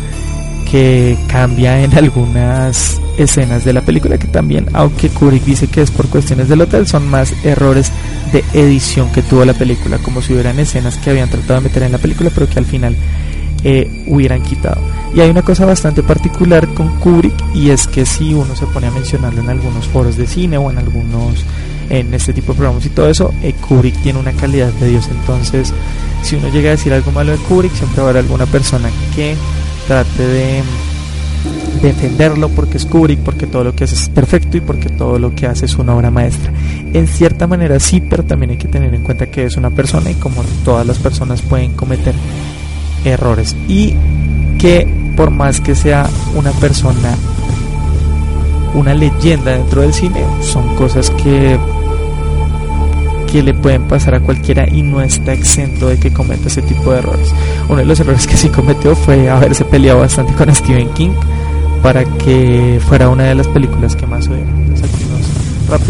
que 0.71 1.17
cambia 1.29 1.83
en 1.83 1.95
algunas 1.95 3.01
escenas 3.17 3.65
de 3.65 3.73
la 3.73 3.83
película 3.83 4.19
que 4.19 4.27
también, 4.27 4.67
aunque 4.73 5.09
Kubrick 5.09 5.45
dice 5.45 5.69
que 5.69 5.81
es 5.81 5.91
por 5.91 6.09
cuestiones 6.09 6.49
del 6.49 6.61
hotel, 6.61 6.87
son 6.87 7.09
más 7.09 7.33
errores 7.45 7.91
de 8.33 8.45
edición 8.53 9.11
que 9.13 9.23
tuvo 9.23 9.45
la 9.45 9.55
película, 9.55 9.99
como 9.99 10.21
si 10.21 10.35
hubieran 10.35 10.59
escenas 10.59 10.97
que 10.99 11.11
habían 11.11 11.31
tratado 11.31 11.61
de 11.61 11.69
meter 11.69 11.85
en 11.85 11.93
la 11.93 11.99
película, 11.99 12.31
pero 12.35 12.49
que 12.49 12.59
al 12.59 12.67
final 12.67 12.97
eh, 13.65 14.05
hubieran 14.07 14.43
quitado. 14.43 14.81
Y 15.15 15.21
hay 15.21 15.31
una 15.31 15.43
cosa 15.43 15.65
bastante 15.65 16.03
particular 16.03 16.69
con 16.75 16.99
Kubrick, 16.99 17.35
y 17.55 17.71
es 17.71 17.87
que 17.87 18.05
si 18.05 18.35
uno 18.35 18.55
se 18.57 18.67
pone 18.67 18.89
a 18.89 18.91
mencionarlo 18.91 19.41
en 19.41 19.49
algunos 19.49 19.87
foros 19.87 20.17
de 20.17 20.27
cine 20.27 20.59
o 20.59 20.71
en 20.71 20.79
algunos, 20.79 21.45
en 21.89 22.13
este 22.13 22.33
tipo 22.33 22.53
de 22.53 22.59
programas 22.59 22.85
y 22.85 22.91
todo 22.91 23.09
eso, 23.09 23.33
eh, 23.43 23.55
Kubrick 23.55 23.97
tiene 24.03 24.19
una 24.19 24.33
calidad 24.33 24.73
de 24.75 24.89
Dios. 24.89 25.09
Entonces, 25.11 25.73
si 26.23 26.37
uno 26.37 26.49
llega 26.49 26.69
a 26.69 26.73
decir 26.73 26.93
algo 26.93 27.13
malo 27.13 27.33
de 27.33 27.39
Kubrick, 27.39 27.73
siempre 27.73 28.03
haber 28.03 28.19
alguna 28.19 28.47
persona 28.47 28.91
que 29.15 29.37
trate 29.87 30.27
de 30.27 30.63
defenderlo 31.83 32.49
porque 32.49 32.79
es 32.79 32.87
Kubrick, 32.87 33.21
porque 33.21 33.47
todo 33.47 33.65
lo 33.65 33.75
que 33.75 33.85
hace 33.85 33.95
es 33.95 34.09
perfecto 34.09 34.57
y 34.57 34.61
porque 34.61 34.89
todo 34.89 35.19
lo 35.19 35.35
que 35.35 35.47
hace 35.47 35.67
es 35.67 35.77
una 35.77 35.95
obra 35.95 36.11
maestra. 36.11 36.53
En 36.93 37.07
cierta 37.07 37.47
manera 37.47 37.79
sí, 37.81 38.01
pero 38.01 38.25
también 38.25 38.53
hay 38.53 38.57
que 38.57 38.69
tener 38.69 38.95
en 38.95 39.03
cuenta 39.03 39.27
que 39.27 39.45
es 39.45 39.57
una 39.57 39.71
persona 39.71 40.11
y 40.11 40.15
como 40.15 40.43
todas 40.65 40.87
las 40.87 40.99
personas 40.99 41.43
pueden 41.43 41.73
cometer 41.73 42.15
errores 43.05 43.55
y 43.69 43.95
que 44.59 44.89
por 45.17 45.31
más 45.31 45.61
que 45.61 45.75
sea 45.75 46.09
una 46.35 46.51
persona 46.53 47.15
una 48.75 48.95
leyenda 48.95 49.53
dentro 49.53 49.83
del 49.83 49.95
cine, 49.95 50.23
son 50.43 50.75
cosas 50.77 51.11
que 51.11 51.59
que 53.27 53.43
le 53.43 53.55
pueden 53.55 53.83
pasar 53.85 54.15
a 54.15 54.21
cualquiera 54.21 54.67
y 54.69 54.83
no 54.83 55.01
está 55.03 55.33
exento 55.33 55.89
de 55.89 55.99
que 55.99 56.13
cometa 56.13 56.49
ese 56.49 56.63
tipo 56.63 56.93
de 56.93 56.99
errores. 56.99 57.33
Uno 57.69 57.79
de 57.79 57.85
los 57.85 58.01
errores 58.01 58.27
que 58.27 58.37
sí 58.37 58.49
cometió 58.49 58.95
fue 58.95 59.29
haberse 59.29 59.65
peleado 59.65 60.01
bastante 60.01 60.33
con 60.35 60.55
Stephen 60.55 60.89
King 60.91 61.11
para 61.83 62.05
que 62.05 62.81
fuera 62.87 63.09
una 63.09 63.25
de 63.25 63.35
las 63.35 63.49
películas 63.49 63.95
que 63.95 64.07
más 64.07 64.29
odiaba. 64.29 64.51
Entonces 64.51 64.91
aquí 64.91 65.05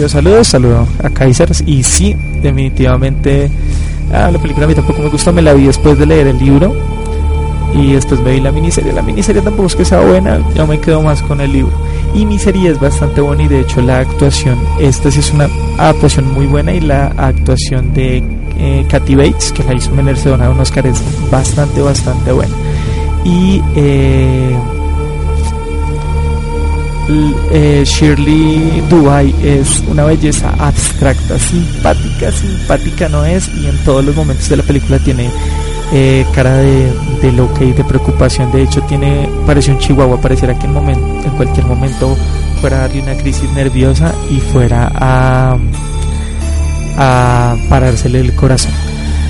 unos 0.01 0.13
saludos, 0.13 0.49
saludo 0.49 0.87
a 1.03 1.11
Kaisers 1.11 1.63
y 1.67 1.83
sí, 1.83 2.17
definitivamente 2.43 3.51
ah, 4.13 4.31
la 4.33 4.39
película 4.39 4.65
a 4.65 4.69
mí 4.69 4.75
tampoco 4.75 5.03
me 5.03 5.09
gustó, 5.11 5.33
me 5.33 5.43
la 5.43 5.53
vi 5.53 5.67
después 5.67 5.99
de 5.99 6.07
leer 6.07 6.29
el 6.29 6.39
libro 6.39 6.75
y 7.75 7.93
después 7.93 8.21
me 8.21 8.33
vi 8.33 8.41
la 8.41 8.53
miniserie. 8.53 8.93
La 8.93 9.03
miniserie 9.03 9.43
tampoco 9.43 9.67
es 9.67 9.77
que 9.77 9.85
sea 9.85 10.01
buena, 10.01 10.41
yo 10.55 10.67
me 10.67 10.81
quedo 10.81 11.03
más 11.03 11.23
con 11.23 11.41
el 11.41 11.53
libro. 11.53 11.73
Y 12.15 12.25
mi 12.25 12.39
serie 12.39 12.71
es 12.71 12.81
bastante 12.81 13.21
buena 13.21 13.43
y 13.43 13.49
de 13.49 13.61
hecho 13.61 13.83
la 13.83 13.99
actuación, 13.99 14.59
esta 14.81 15.11
sí 15.11 15.21
es 15.21 15.33
una 15.33 15.49
actuación 15.79 16.33
muy 16.33 16.47
buena 16.47 16.73
y 16.73 16.81
la 16.81 17.09
actuación 17.17 17.93
de 17.93 18.23
eh, 18.59 18.87
Kathy 18.89 19.15
Bates, 19.15 19.53
que 19.53 19.63
la 19.65 19.75
hizo 19.75 19.91
merecedora 19.91 20.47
de 20.47 20.53
un 20.53 20.61
Oscar, 20.61 20.87
es 20.87 21.03
bastante, 21.31 21.83
bastante 21.83 22.33
buena. 22.33 22.55
Y 23.25 23.61
eh, 23.75 24.57
eh, 27.53 27.85
Shirley 27.85 28.83
Dubai 28.89 29.35
es 29.43 29.83
una 29.89 30.05
belleza 30.05 30.53
abstracta, 30.59 31.39
simpática, 31.39 32.33
simpática 32.33 33.09
no 33.09 33.25
es, 33.25 33.49
y 33.49 33.67
en 33.67 33.77
todos 33.85 34.05
los 34.05 34.17
momentos 34.17 34.49
de 34.49 34.57
la 34.57 34.63
película 34.63 34.99
tiene 34.99 35.31
eh, 35.93 36.27
cara 36.35 36.57
de, 36.57 36.93
de 37.23 37.33
loca 37.33 37.65
de 37.65 37.85
preocupación. 37.85 38.51
De 38.51 38.63
hecho, 38.63 38.83
tiene 38.83 39.29
parece 39.47 39.71
un 39.73 39.79
chihuahua. 39.79 40.21
Pareciera 40.21 40.59
que 40.59 40.67
en, 40.67 40.73
momento, 40.73 41.07
en 41.07 41.16
cualquier 41.37 41.67
momento 41.67 42.17
fuera 42.61 42.79
a 42.79 42.81
darle 42.83 43.03
una 43.03 43.17
crisis 43.17 43.51
nerviosa 43.53 44.13
y 44.31 44.41
fuera 44.41 44.91
a, 44.95 45.57
a 46.99 47.57
parársele 47.69 48.21
el 48.21 48.35
corazón. 48.35 48.73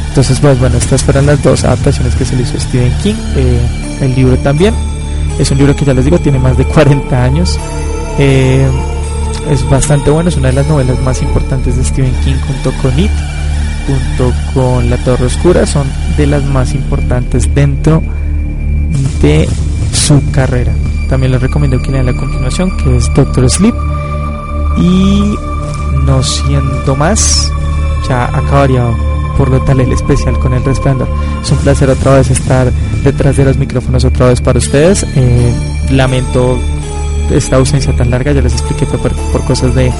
Entonces, 0.09 0.41
pues 0.41 0.59
bueno, 0.59 0.79
estas 0.79 1.03
fueron 1.03 1.27
las 1.27 1.43
dos 1.43 1.65
adaptaciones 1.65 2.15
que 2.15 2.25
se 2.25 2.37
le 2.37 2.43
hizo 2.43 2.59
Stephen 2.59 2.93
King. 3.03 3.15
Eh, 3.37 3.61
el 4.01 4.15
libro 4.15 4.37
también. 4.39 4.75
Es 5.39 5.51
un 5.51 5.59
libro 5.59 5.77
que 5.77 5.85
ya 5.85 5.93
les 5.93 6.05
digo, 6.05 6.19
tiene 6.19 6.39
más 6.39 6.57
de 6.57 6.65
40 6.65 7.23
años. 7.23 7.59
Eh, 8.19 8.67
es 9.51 9.69
bastante 9.69 10.11
bueno, 10.11 10.31
es 10.31 10.37
una 10.37 10.49
de 10.49 10.55
las 10.55 10.67
novelas 10.67 10.99
más 11.01 11.21
importantes 11.21 11.77
de 11.77 11.85
Stephen 11.85 12.15
King 12.25 12.37
junto 12.47 12.73
con 12.81 12.99
It 12.99 13.11
junto 13.87 14.33
con 14.53 14.91
La 14.91 14.97
Torre 14.99 15.27
Oscura 15.27 15.65
son 15.67 15.87
de 16.17 16.27
las 16.27 16.45
más 16.45 16.75
importantes 16.75 17.55
dentro 17.55 18.03
de 19.23 19.49
su 19.93 20.21
carrera. 20.31 20.73
También 21.09 21.33
les 21.33 21.41
recomiendo 21.41 21.81
que 21.81 21.91
lean 21.91 22.07
la 22.07 22.15
continuación, 22.15 22.77
que 22.77 22.97
es 22.97 23.13
Doctor 23.15 23.49
Sleep. 23.49 23.75
Y 24.79 25.35
no 26.05 26.23
siendo 26.23 26.97
más, 26.97 27.51
ya 28.09 28.25
acabaría 28.25 28.85
por 29.37 29.51
lo 29.51 29.61
tal 29.63 29.81
el 29.81 29.93
especial 29.93 30.39
con 30.39 30.55
el 30.55 30.65
resplandor. 30.65 31.09
Es 31.43 31.51
un 31.51 31.59
placer 31.59 31.91
otra 31.91 32.15
vez 32.15 32.31
estar 32.31 32.73
detrás 33.05 33.37
de 33.37 33.45
los 33.45 33.57
micrófonos 33.57 34.05
otra 34.05 34.29
vez 34.29 34.41
para 34.41 34.59
ustedes. 34.59 35.07
Eh, 35.15 35.55
lamento 35.91 36.59
esta 37.31 37.57
ausencia 37.57 37.95
tan 37.95 38.11
larga, 38.11 38.33
ya 38.33 38.41
les 38.41 38.53
expliqué 38.53 38.87
por, 38.87 39.13
por 39.13 39.45
cosas 39.45 39.75
de 39.75 39.93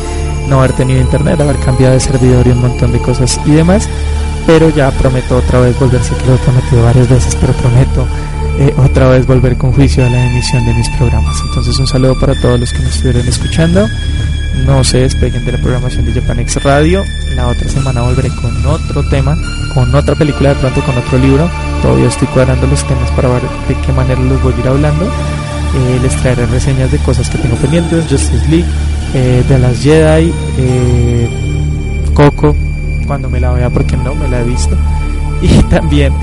no 0.49 0.59
haber 0.59 0.73
tenido 0.73 1.01
internet, 1.01 1.41
haber 1.41 1.57
cambiado 1.57 1.95
de 1.95 2.01
servidor 2.01 2.47
y 2.47 2.51
un 2.51 2.61
montón 2.61 2.93
de 2.93 2.99
cosas 2.99 3.41
y 3.45 3.51
demás. 3.51 3.89
Pero 4.47 4.71
ya 4.71 4.91
prometo 4.93 5.39
otra 5.39 5.61
vez 5.61 5.79
volver, 5.79 6.03
sé 6.03 6.15
que 6.15 6.27
lo 6.27 6.35
he 6.35 6.39
prometido 6.39 6.83
varias 6.85 7.09
veces, 7.09 7.37
pero 7.41 7.53
prometo 7.55 8.07
eh, 8.59 8.75
otra 8.79 9.09
vez 9.09 9.27
volver 9.27 9.57
con 9.57 9.73
juicio 9.73 10.05
a 10.07 10.09
la 10.09 10.31
emisión 10.31 10.65
de 10.65 10.73
mis 10.75 10.89
programas. 10.91 11.37
Entonces 11.49 11.79
un 11.79 11.87
saludo 11.87 12.19
para 12.19 12.35
todos 12.41 12.59
los 12.59 12.73
que 12.73 12.79
me 12.79 12.89
estuvieron 12.89 13.29
escuchando. 13.29 13.87
No 14.65 14.83
se 14.83 15.01
despeguen 15.01 15.45
de 15.45 15.53
la 15.53 15.59
programación 15.59 16.07
de 16.07 16.13
Japanex 16.19 16.63
Radio. 16.63 17.05
La 17.35 17.49
otra 17.49 17.69
semana 17.69 18.01
volveré 18.01 18.31
con 18.31 18.67
otro 18.67 19.07
tema, 19.09 19.37
con 19.75 19.95
otra 19.95 20.15
película, 20.15 20.51
de 20.51 20.55
pronto 20.57 20.81
con 20.83 20.97
otro 20.97 21.19
libro. 21.19 21.49
Todavía 21.83 22.09
estoy 22.09 22.29
cuadrando 22.29 22.67
los 22.67 22.83
temas 22.87 23.11
para 23.11 23.29
ver 23.29 23.43
de 23.43 23.75
qué 23.85 23.93
manera 23.93 24.21
los 24.21 24.43
voy 24.43 24.55
a 24.55 24.59
ir 24.59 24.69
hablando. 24.69 25.05
Eh, 25.05 25.99
les 26.03 26.17
traeré 26.17 26.47
reseñas 26.47 26.91
de 26.91 26.99
cosas 26.99 27.29
que 27.29 27.37
tengo 27.37 27.57
pendientes, 27.57 28.07
Justice 28.11 28.49
League, 28.49 28.65
eh, 29.13 29.45
de 29.47 29.59
las 29.59 29.83
Jedi, 29.83 30.33
eh, 30.59 31.29
Coco, 32.15 32.57
cuando 33.07 33.29
me 33.29 33.39
la 33.39 33.53
vea 33.53 33.69
porque 33.69 33.97
no 33.99 34.15
me 34.15 34.27
la 34.29 34.41
he 34.41 34.45
visto, 34.45 34.75
y 35.43 35.49
también 35.65 36.15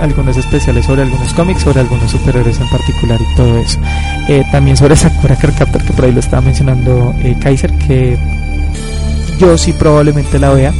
algunos 0.00 0.36
especiales 0.36 0.86
sobre 0.86 1.02
algunos 1.02 1.32
cómics, 1.34 1.62
sobre 1.62 1.80
algunos 1.80 2.10
superhéroes 2.10 2.58
en 2.60 2.68
particular 2.68 3.18
y 3.20 3.36
todo 3.36 3.58
eso. 3.58 3.78
también 4.50 4.76
sobre 4.76 4.96
Sakura 4.96 5.36
Carcaptor, 5.36 5.82
que 5.82 5.92
por 5.92 6.04
ahí 6.04 6.12
lo 6.12 6.20
estaba 6.20 6.42
mencionando 6.42 7.14
Kaiser, 7.40 7.72
que 7.78 8.16
yo 9.38 9.56
sí 9.56 9.72
probablemente 9.72 10.38
la 10.38 10.50
vea. 10.50 10.72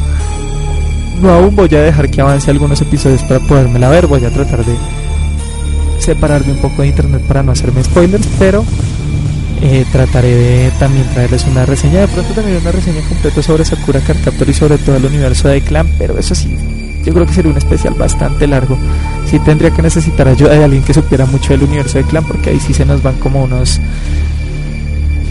No 1.23 1.31
aún 1.31 1.55
voy 1.55 1.75
a 1.75 1.83
dejar 1.83 2.11
que 2.11 2.21
avance 2.21 2.51
algunos 2.51 2.81
episodios 2.81 3.23
para 3.23 3.41
podérmela 3.41 3.89
ver, 3.89 4.07
voy 4.07 4.25
a 4.25 4.31
tratar 4.31 4.65
de 4.65 4.75
separarme 5.99 6.53
un 6.53 6.59
poco 6.59 6.83
de 6.83 6.89
internet 6.89 7.23
para 7.23 7.43
no 7.43 7.53
hacerme 7.53 7.85
spoilers, 7.85 8.27
pero 8.39 8.65
eh, 9.63 9.85
trataré 9.93 10.35
de 10.35 10.71
también 10.79 11.07
traerles 11.13 11.45
una 11.45 11.67
reseña, 11.67 12.01
de 12.01 12.09
pronto 12.09 12.33
también 12.33 12.59
una 12.59 12.73
reseña 12.73 13.01
completa 13.07 13.43
sobre 13.43 13.65
Sakura 13.65 14.01
Card 14.01 14.49
y 14.49 14.55
sobre 14.55 14.79
todo 14.79 14.97
el 14.97 15.05
universo 15.05 15.49
de 15.49 15.61
Clan, 15.61 15.91
pero 15.99 16.19
eso 16.19 16.35
sí, 16.35 16.57
yo 17.05 17.13
creo 17.13 17.27
que 17.27 17.33
sería 17.33 17.51
un 17.51 17.59
especial 17.59 17.95
bastante 17.95 18.47
largo. 18.47 18.77
Sí 19.27 19.39
tendría 19.39 19.71
que 19.71 19.83
necesitar 19.83 20.29
ayuda 20.29 20.53
de 20.53 20.65
alguien 20.65 20.83
que 20.83 20.95
supiera 20.95 21.27
mucho 21.27 21.53
del 21.53 21.63
universo 21.65 21.99
de 21.99 22.05
Clan, 22.05 22.25
porque 22.25 22.51
ahí 22.51 22.61
sí 22.61 22.75
se 22.75 22.85
nos 22.85 23.03
van 23.03 23.17
como 23.17 23.43
unos 23.43 23.81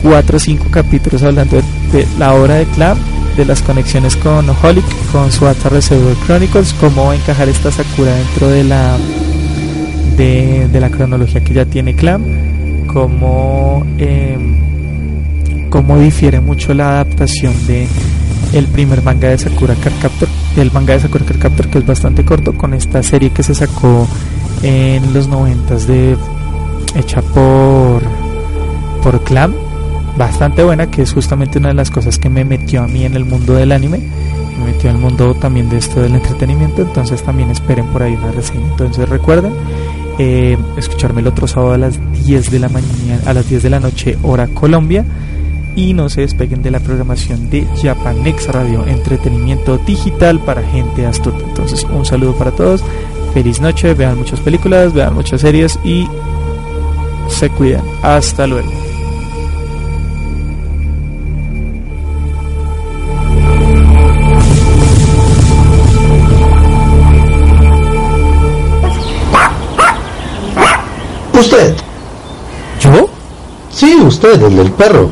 4 0.04 0.38
o 0.38 0.40
5 0.40 0.66
capítulos 0.72 1.24
hablando 1.24 1.62
de, 1.92 2.08
la 2.18 2.34
obra 2.34 2.56
de 2.56 2.66
Clan, 2.66 2.98
de 3.36 3.46
las 3.46 3.62
conexiones 3.62 4.16
con 4.16 4.50
Holic, 4.50 4.86
con 5.12 5.32
su 5.32 5.46
Reservoir 5.46 6.16
Chronicles, 6.26 6.74
cómo 6.80 7.14
encajar 7.14 7.50
esta 7.50 7.72
Sakura 7.72 8.14
dentro 8.16 8.50
de 8.50 8.64
la 8.64 8.98
de, 10.18 10.80
la 10.80 10.90
cronología 10.90 11.42
que 11.42 11.54
ya 11.54 11.66
tiene 11.66 11.96
Clam, 11.96 12.24
cómo, 12.88 13.86
em, 13.98 14.58
cómo 15.70 15.98
difiere 15.98 16.42
mucho 16.42 16.74
la 16.74 16.90
adaptación 16.90 17.54
de 17.68 17.88
el 18.54 18.66
primer 18.66 19.04
manga 19.04 19.30
de 19.30 19.38
Sakura 19.38 19.76
Card 19.76 19.94
Captor, 20.02 20.28
el 20.58 20.72
manga 20.72 20.94
de 20.94 21.02
Sakura 21.02 21.26
Card 21.26 21.40
Captor 21.40 21.68
que 21.68 21.78
es 21.80 21.86
bastante 21.86 22.26
corto, 22.26 22.54
con 22.54 22.74
esta 22.74 23.04
serie 23.04 23.32
que 23.32 23.44
se 23.44 23.56
sacó 23.56 24.08
en 24.64 25.14
los 25.14 25.28
noventas 25.28 25.88
de 25.88 26.18
hecha 26.96 27.22
por 27.22 28.02
por 29.04 29.24
Clam, 29.24 29.54
bastante 30.18 30.64
buena, 30.64 30.92
que 30.92 31.02
es 31.02 31.14
justamente 31.14 31.58
una 31.58 31.70
de 31.70 31.76
las 31.76 31.90
cosas 31.90 32.20
que 32.20 32.30
me 32.30 32.44
metió 32.44 32.84
a 32.84 32.88
mí 32.88 33.06
en 33.06 33.16
el 33.16 33.24
mundo 33.24 33.54
del 33.54 33.72
anime, 33.72 34.00
me 34.60 34.74
metió 34.74 34.90
al 34.90 34.98
mundo 34.98 35.34
también 35.36 35.70
de 35.70 35.78
esto 35.78 36.02
del 36.02 36.16
entretenimiento, 36.16 36.82
entonces 36.82 37.24
también 37.24 37.50
esperen 37.50 37.86
por 37.88 38.04
ahí 38.04 38.16
una 38.16 38.32
reseña. 38.32 38.68
Entonces 38.68 39.08
recuerden, 39.08 39.54
eh, 40.18 40.58
escucharme 40.78 41.22
el 41.22 41.28
otro 41.28 41.48
sábado 41.48 41.74
a 41.74 41.78
las 41.78 41.98
10 42.26 42.52
de 42.52 42.60
la 42.60 42.68
mañana, 42.68 43.22
a 43.26 43.34
las 43.34 43.48
10 43.48 43.64
de 43.64 43.70
la 43.70 43.80
noche, 43.80 44.18
hora 44.22 44.48
Colombia. 44.48 45.06
Y 45.76 45.94
no 45.94 46.10
se 46.10 46.22
despeguen 46.22 46.62
de 46.62 46.72
la 46.72 46.80
programación 46.80 47.50
de 47.50 47.66
Japanex 47.82 48.48
Radio, 48.48 48.86
entretenimiento 48.86 49.78
digital 49.78 50.40
para 50.40 50.62
gente 50.64 51.06
astuta. 51.06 51.40
Entonces, 51.48 51.86
un 51.86 52.06
saludo 52.06 52.34
para 52.34 52.52
todos, 52.52 52.84
feliz 53.34 53.62
noche, 53.62 53.94
vean 53.94 54.18
muchas 54.18 54.40
películas, 54.42 54.94
vean 54.94 55.14
muchas 55.14 55.42
series 55.42 55.80
y 55.84 56.08
se 57.30 57.50
cuidan. 57.50 57.84
Hasta 58.02 58.48
luego. 58.48 58.70
Usted. 71.34 71.76
¿Yo? 72.82 73.10
Sí, 73.72 73.96
usted, 74.02 74.44
el 74.44 74.58
del 74.58 74.72
perro. 74.72 75.10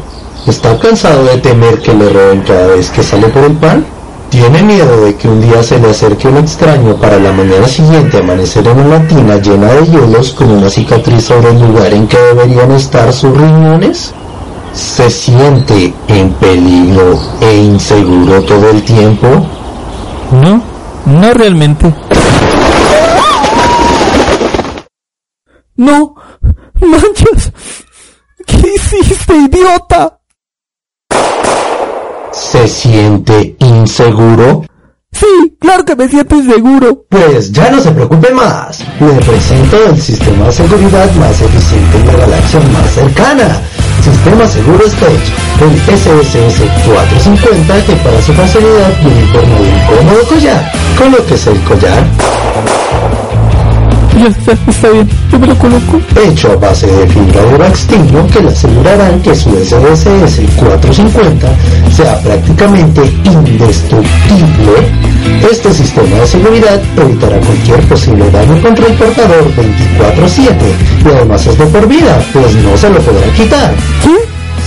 ¿Está 0.48 0.80
cansado 0.80 1.26
de 1.26 1.40
temer 1.40 1.82
que 1.82 1.94
le 1.94 2.08
roben 2.08 2.40
cada 2.42 2.68
vez 2.68 2.90
que 2.90 3.04
sale 3.04 3.28
por 3.28 3.44
el 3.44 3.58
pan? 3.58 3.86
¿Tiene 4.30 4.64
miedo 4.64 5.04
de 5.04 5.14
que 5.18 5.28
un 5.28 5.42
día 5.42 5.62
se 5.62 5.78
le 5.78 5.90
acerque 5.90 6.30
un 6.30 6.38
extraño 6.38 6.96
para 6.96 7.20
la 7.20 7.34
mañana 7.34 7.68
siguiente 7.68 8.20
amanecer 8.20 8.66
en 8.66 8.80
una 8.80 9.06
tina 9.10 9.36
llena 9.42 9.74
de 9.74 9.88
hielos 9.88 10.32
con 10.32 10.50
una 10.50 10.70
cicatriz 10.70 11.26
sobre 11.26 11.50
el 11.50 11.60
lugar 11.60 11.94
en 11.94 12.08
que 12.08 12.18
deberían 12.18 12.72
estar 12.72 13.12
sus 13.12 13.38
riñones? 13.38 14.14
¿Se 14.74 15.10
siente 15.12 15.94
en 16.08 16.32
peligro 16.36 17.20
e 17.42 17.58
inseguro 17.58 18.42
todo 18.44 18.70
el 18.70 18.84
tiempo? 18.84 19.28
No, 20.32 20.62
no 21.06 21.34
realmente. 21.34 21.94
No, 25.76 26.16
manchas. 26.80 27.52
¿Qué 28.46 28.76
hiciste, 28.76 29.36
idiota? 29.36 30.18
¿Se 32.38 32.68
siente 32.68 33.56
inseguro? 33.60 34.64
Sí, 35.12 35.26
claro 35.60 35.84
que 35.84 35.96
me 35.96 36.08
siento 36.08 36.36
inseguro. 36.36 37.04
Pues 37.10 37.52
ya 37.52 37.72
no 37.72 37.82
se 37.82 37.90
preocupe 37.92 38.32
más. 38.32 38.80
Le 39.00 39.14
presento 39.26 39.90
el 39.90 40.00
sistema 40.00 40.46
de 40.46 40.52
seguridad 40.52 41.12
más 41.16 41.42
eficiente 41.42 41.98
en 41.98 42.06
la 42.06 42.14
galaxia 42.14 42.60
más 42.60 42.92
cercana. 42.92 43.60
Sistema 44.04 44.48
Seguro 44.48 44.86
Stage, 44.86 45.34
el 45.62 45.98
SSS 45.98 46.62
450 46.86 47.86
que 47.86 47.94
para 47.94 48.22
su 48.22 48.34
facilidad 48.34 48.94
viene 49.02 49.32
de 49.32 49.40
un 49.40 49.98
cómodo 49.98 50.24
collar. 50.30 50.72
¿Conoces 50.96 51.48
el 51.48 51.60
collar? 51.64 52.06
Ya 54.18 54.30
está, 54.30 54.52
está 54.68 54.90
bien, 54.90 55.08
yo 55.32 55.38
me 55.38 55.46
lo 55.46 55.56
coloco. 55.60 56.02
Hecho 56.16 56.52
a 56.52 56.56
base 56.56 56.88
de 56.88 57.08
fibra 57.08 57.44
de 57.44 57.58
Baxtino 57.58 58.26
que 58.28 58.42
le 58.42 58.50
asegurarán 58.50 59.22
que 59.22 59.36
su 59.36 59.52
SDSS 59.52 60.42
450 60.58 61.48
sea 61.96 62.20
prácticamente 62.22 63.02
indestructible. 63.26 64.74
Este 65.52 65.72
sistema 65.72 66.16
de 66.20 66.28
seguridad 66.28 66.82
evitará 66.98 67.38
cualquier 67.40 67.80
posible 67.88 68.32
daño 68.32 68.60
contra 68.60 68.88
el 68.88 68.94
portador 68.94 69.52
24-7 69.56 70.50
y 71.06 71.10
además 71.10 71.46
es 71.46 71.58
de 71.60 71.66
por 71.68 71.88
vida, 71.88 72.20
pues 72.34 72.56
no 72.56 72.76
se 72.76 72.90
lo 72.90 73.00
podrá 73.00 73.28
quitar. 73.34 73.76
¿Qué? 74.04 74.16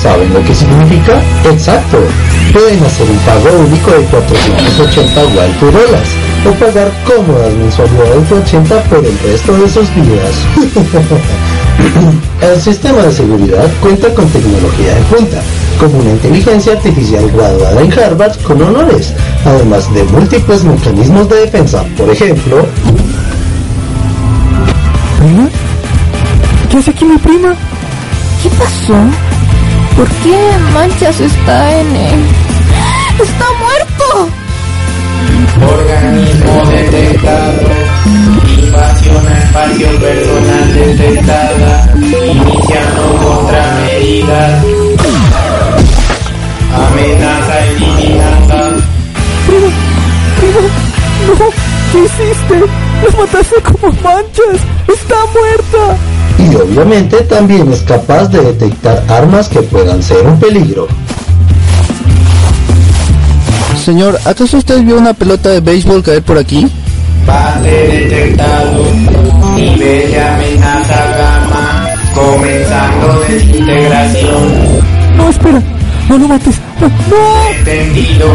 ¿Saben 0.01 0.33
lo 0.33 0.45
que 0.45 0.55
significa? 0.55 1.21
Exacto. 1.51 1.99
Pueden 2.53 2.85
hacer 2.85 3.11
un 3.11 3.19
pago 3.19 3.59
único 3.67 3.91
de 3.91 4.05
480 4.05 5.21
Wild 5.23 5.73
dólares 5.73 6.20
o 6.47 6.53
pagar 6.53 6.91
cómodas 7.05 7.53
mensualidades 7.55 8.31
de 8.31 8.37
80 8.37 8.83
por 8.85 9.05
el 9.05 9.19
resto 9.19 9.53
de 9.59 9.69
sus 9.69 9.95
vidas. 9.95 10.35
el 12.55 12.61
sistema 12.61 13.03
de 13.03 13.13
seguridad 13.13 13.71
cuenta 13.81 14.13
con 14.15 14.27
tecnología 14.29 14.95
de 14.95 15.01
punta, 15.03 15.43
como 15.79 15.99
una 15.99 16.11
inteligencia 16.11 16.73
artificial 16.73 17.31
graduada 17.31 17.83
en 17.83 17.93
Harvard 17.93 18.41
con 18.43 18.63
honores, 18.63 19.13
además 19.45 19.93
de 19.93 20.05
múltiples 20.05 20.65
mecanismos 20.65 21.29
de 21.29 21.37
defensa. 21.37 21.85
Por 21.97 22.11
ejemplo... 22.11 22.67
¿Prima? 25.19 25.49
¿Qué 26.71 26.79
hace 26.79 26.91
aquí 26.91 27.05
mi 27.05 27.19
prima? 27.19 27.55
¿Qué 28.43 28.49
pasó? 28.51 28.95
¿Por 29.97 30.09
qué 30.23 30.39
Manchas 30.73 31.21
está 31.21 31.81
en 31.81 31.97
él? 31.97 32.21
¡Está 33.21 33.45
muerto! 33.61 34.50
Obviamente 56.71 57.17
también 57.23 57.73
es 57.73 57.81
capaz 57.83 58.29
de 58.29 58.43
detectar 58.43 59.03
armas 59.09 59.49
que 59.49 59.61
puedan 59.61 60.03
ser 60.03 60.25
un 60.27 60.39
peligro. 60.39 60.87
Señor, 63.85 64.19
¿acaso 64.25 64.59
usted 64.59 64.83
vio 64.83 64.97
una 64.99 65.15
pelota 65.15 65.49
de 65.49 65.61
béisbol 65.61 66.03
caer 66.03 66.23
por 66.23 66.39
aquí? 66.39 66.67
Base 67.27 67.71
detectado. 67.71 68.85
Nivel 69.57 70.11
de 70.11 70.21
amenaza 70.21 71.05
gamma. 71.19 71.89
Comenzando 72.15 73.21
desintegración. 73.29 75.17
No, 75.17 75.31
espera. 75.31 75.63
No 76.09 76.19
lo 76.19 76.29
mates. 76.29 76.55
No. 76.81 76.89
no. 76.89 77.51
Entendido. 77.59 78.27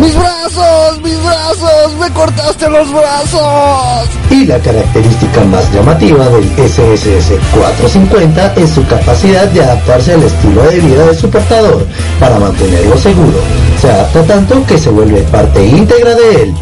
¡Mis 0.00 0.16
brazos! 0.16 1.02
¡Mis 1.02 1.22
brazos! 1.22 1.94
¡Me 2.00 2.10
cortaste 2.10 2.70
los 2.70 2.90
brazos! 2.90 4.08
Y 4.30 4.46
la 4.46 4.58
característica 4.58 5.44
más 5.44 5.70
llamativa 5.72 6.26
del 6.30 6.44
SSS 6.56 7.32
450 7.52 8.54
es 8.54 8.70
su 8.70 8.86
capacidad 8.86 9.46
de 9.48 9.62
adaptarse 9.62 10.14
al 10.14 10.22
estilo 10.22 10.62
de 10.62 10.80
vida 10.80 11.06
de 11.06 11.14
su 11.14 11.28
portador 11.28 11.86
para 12.18 12.38
mantenerlo 12.38 12.96
seguro. 12.96 13.38
Se 13.80 13.90
adapta 13.90 14.22
tanto 14.22 14.64
que 14.64 14.78
se 14.78 14.88
vuelve 14.88 15.20
parte 15.24 15.66
íntegra 15.66 16.14
de 16.14 16.42
él. 16.44 16.54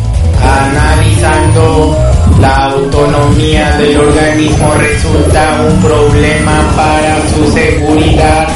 Analizando. 0.43 1.97
La 2.41 2.67
autonomía 2.67 3.77
del 3.79 3.99
organismo 3.99 4.73
resulta 4.75 5.61
un 5.69 5.81
problema 5.83 6.73
para 6.77 7.17
su 7.35 7.53
seguridad, 7.53 8.47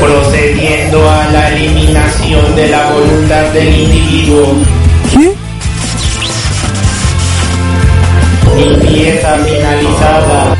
procediendo 0.00 1.10
a 1.10 1.28
la 1.28 1.48
eliminación 1.50 2.54
de 2.56 2.68
la 2.68 2.90
voluntad 2.90 3.44
del 3.52 3.74
individuo. 3.74 4.54
¿Qué? 5.10 5.34
Limpieza 8.56 9.36
finalizada. 9.38 10.56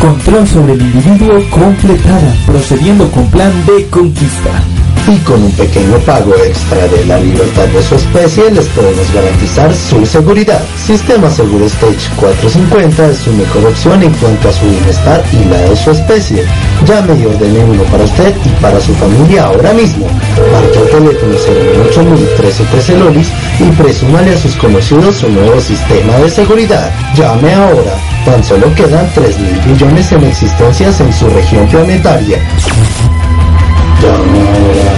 Control 0.00 0.48
sobre 0.48 0.72
el 0.74 0.80
individuo 0.80 1.42
completada, 1.50 2.34
procediendo 2.46 3.10
con 3.10 3.26
plan 3.30 3.52
de 3.66 3.86
conquista. 3.88 4.77
Y 5.10 5.18
con 5.20 5.42
un 5.42 5.52
pequeño 5.52 5.96
pago 6.00 6.34
extra 6.44 6.86
de 6.86 7.06
la 7.06 7.18
libertad 7.18 7.66
de 7.68 7.82
su 7.82 7.94
especie 7.94 8.50
les 8.50 8.66
podemos 8.66 9.10
garantizar 9.14 9.74
su 9.74 10.04
seguridad. 10.04 10.62
Sistema 10.76 11.30
Seguro 11.30 11.64
Stage 11.64 12.10
450 12.16 13.06
es 13.06 13.18
su 13.18 13.32
mejor 13.32 13.66
opción 13.66 14.02
en 14.02 14.12
cuanto 14.12 14.50
a 14.50 14.52
su 14.52 14.66
bienestar 14.68 15.24
y 15.32 15.48
la 15.48 15.56
de 15.62 15.76
su 15.76 15.92
especie. 15.92 16.44
Llame 16.84 17.14
y 17.14 17.24
ordene 17.24 17.64
uno 17.64 17.82
para 17.84 18.04
usted 18.04 18.34
y 18.44 18.48
para 18.60 18.78
su 18.80 18.94
familia 18.96 19.46
ahora 19.46 19.72
mismo. 19.72 20.06
Marque 20.52 20.78
el 20.78 20.90
teléfono 20.90 21.34
0801313 21.90 22.98
Lolis 22.98 23.28
y 23.60 23.70
presúmale 23.80 24.34
a 24.34 24.36
sus 24.36 24.54
conocidos 24.56 25.16
su 25.16 25.30
nuevo 25.30 25.58
sistema 25.58 26.16
de 26.18 26.28
seguridad. 26.28 26.92
Llame 27.14 27.54
ahora. 27.54 27.94
Tan 28.26 28.44
solo 28.44 28.74
quedan 28.74 29.10
3 29.14 29.38
mil 29.38 29.58
billones 29.60 30.12
en 30.12 30.24
existencias 30.24 31.00
en 31.00 31.12
su 31.14 31.30
región 31.30 31.66
planetaria. 31.68 32.38
Llame 34.02 34.40
ahora. 34.40 34.97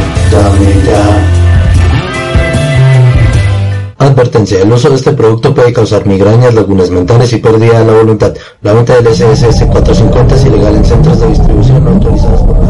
Advertencia, 3.99 4.62
el 4.62 4.72
uso 4.72 4.89
de 4.89 4.97
este 4.97 5.12
producto 5.12 5.53
puede 5.53 5.72
causar 5.72 6.07
migrañas, 6.07 6.55
lagunas 6.55 6.91
mentales 6.91 7.33
y 7.33 7.39
pérdida 7.39 7.81
de 7.81 7.87
la 7.87 7.93
voluntad. 7.93 8.35
La 8.62 8.72
venta 8.72 8.95
del 9.01 9.12
SSS 9.12 9.64
450 9.66 10.35
es 10.37 10.45
ilegal 10.45 10.76
en 10.76 10.85
centros 10.85 11.20
de 11.20 11.26
distribución 11.28 11.85
no 11.85 11.91
autorizados 11.91 12.43
por 12.43 12.70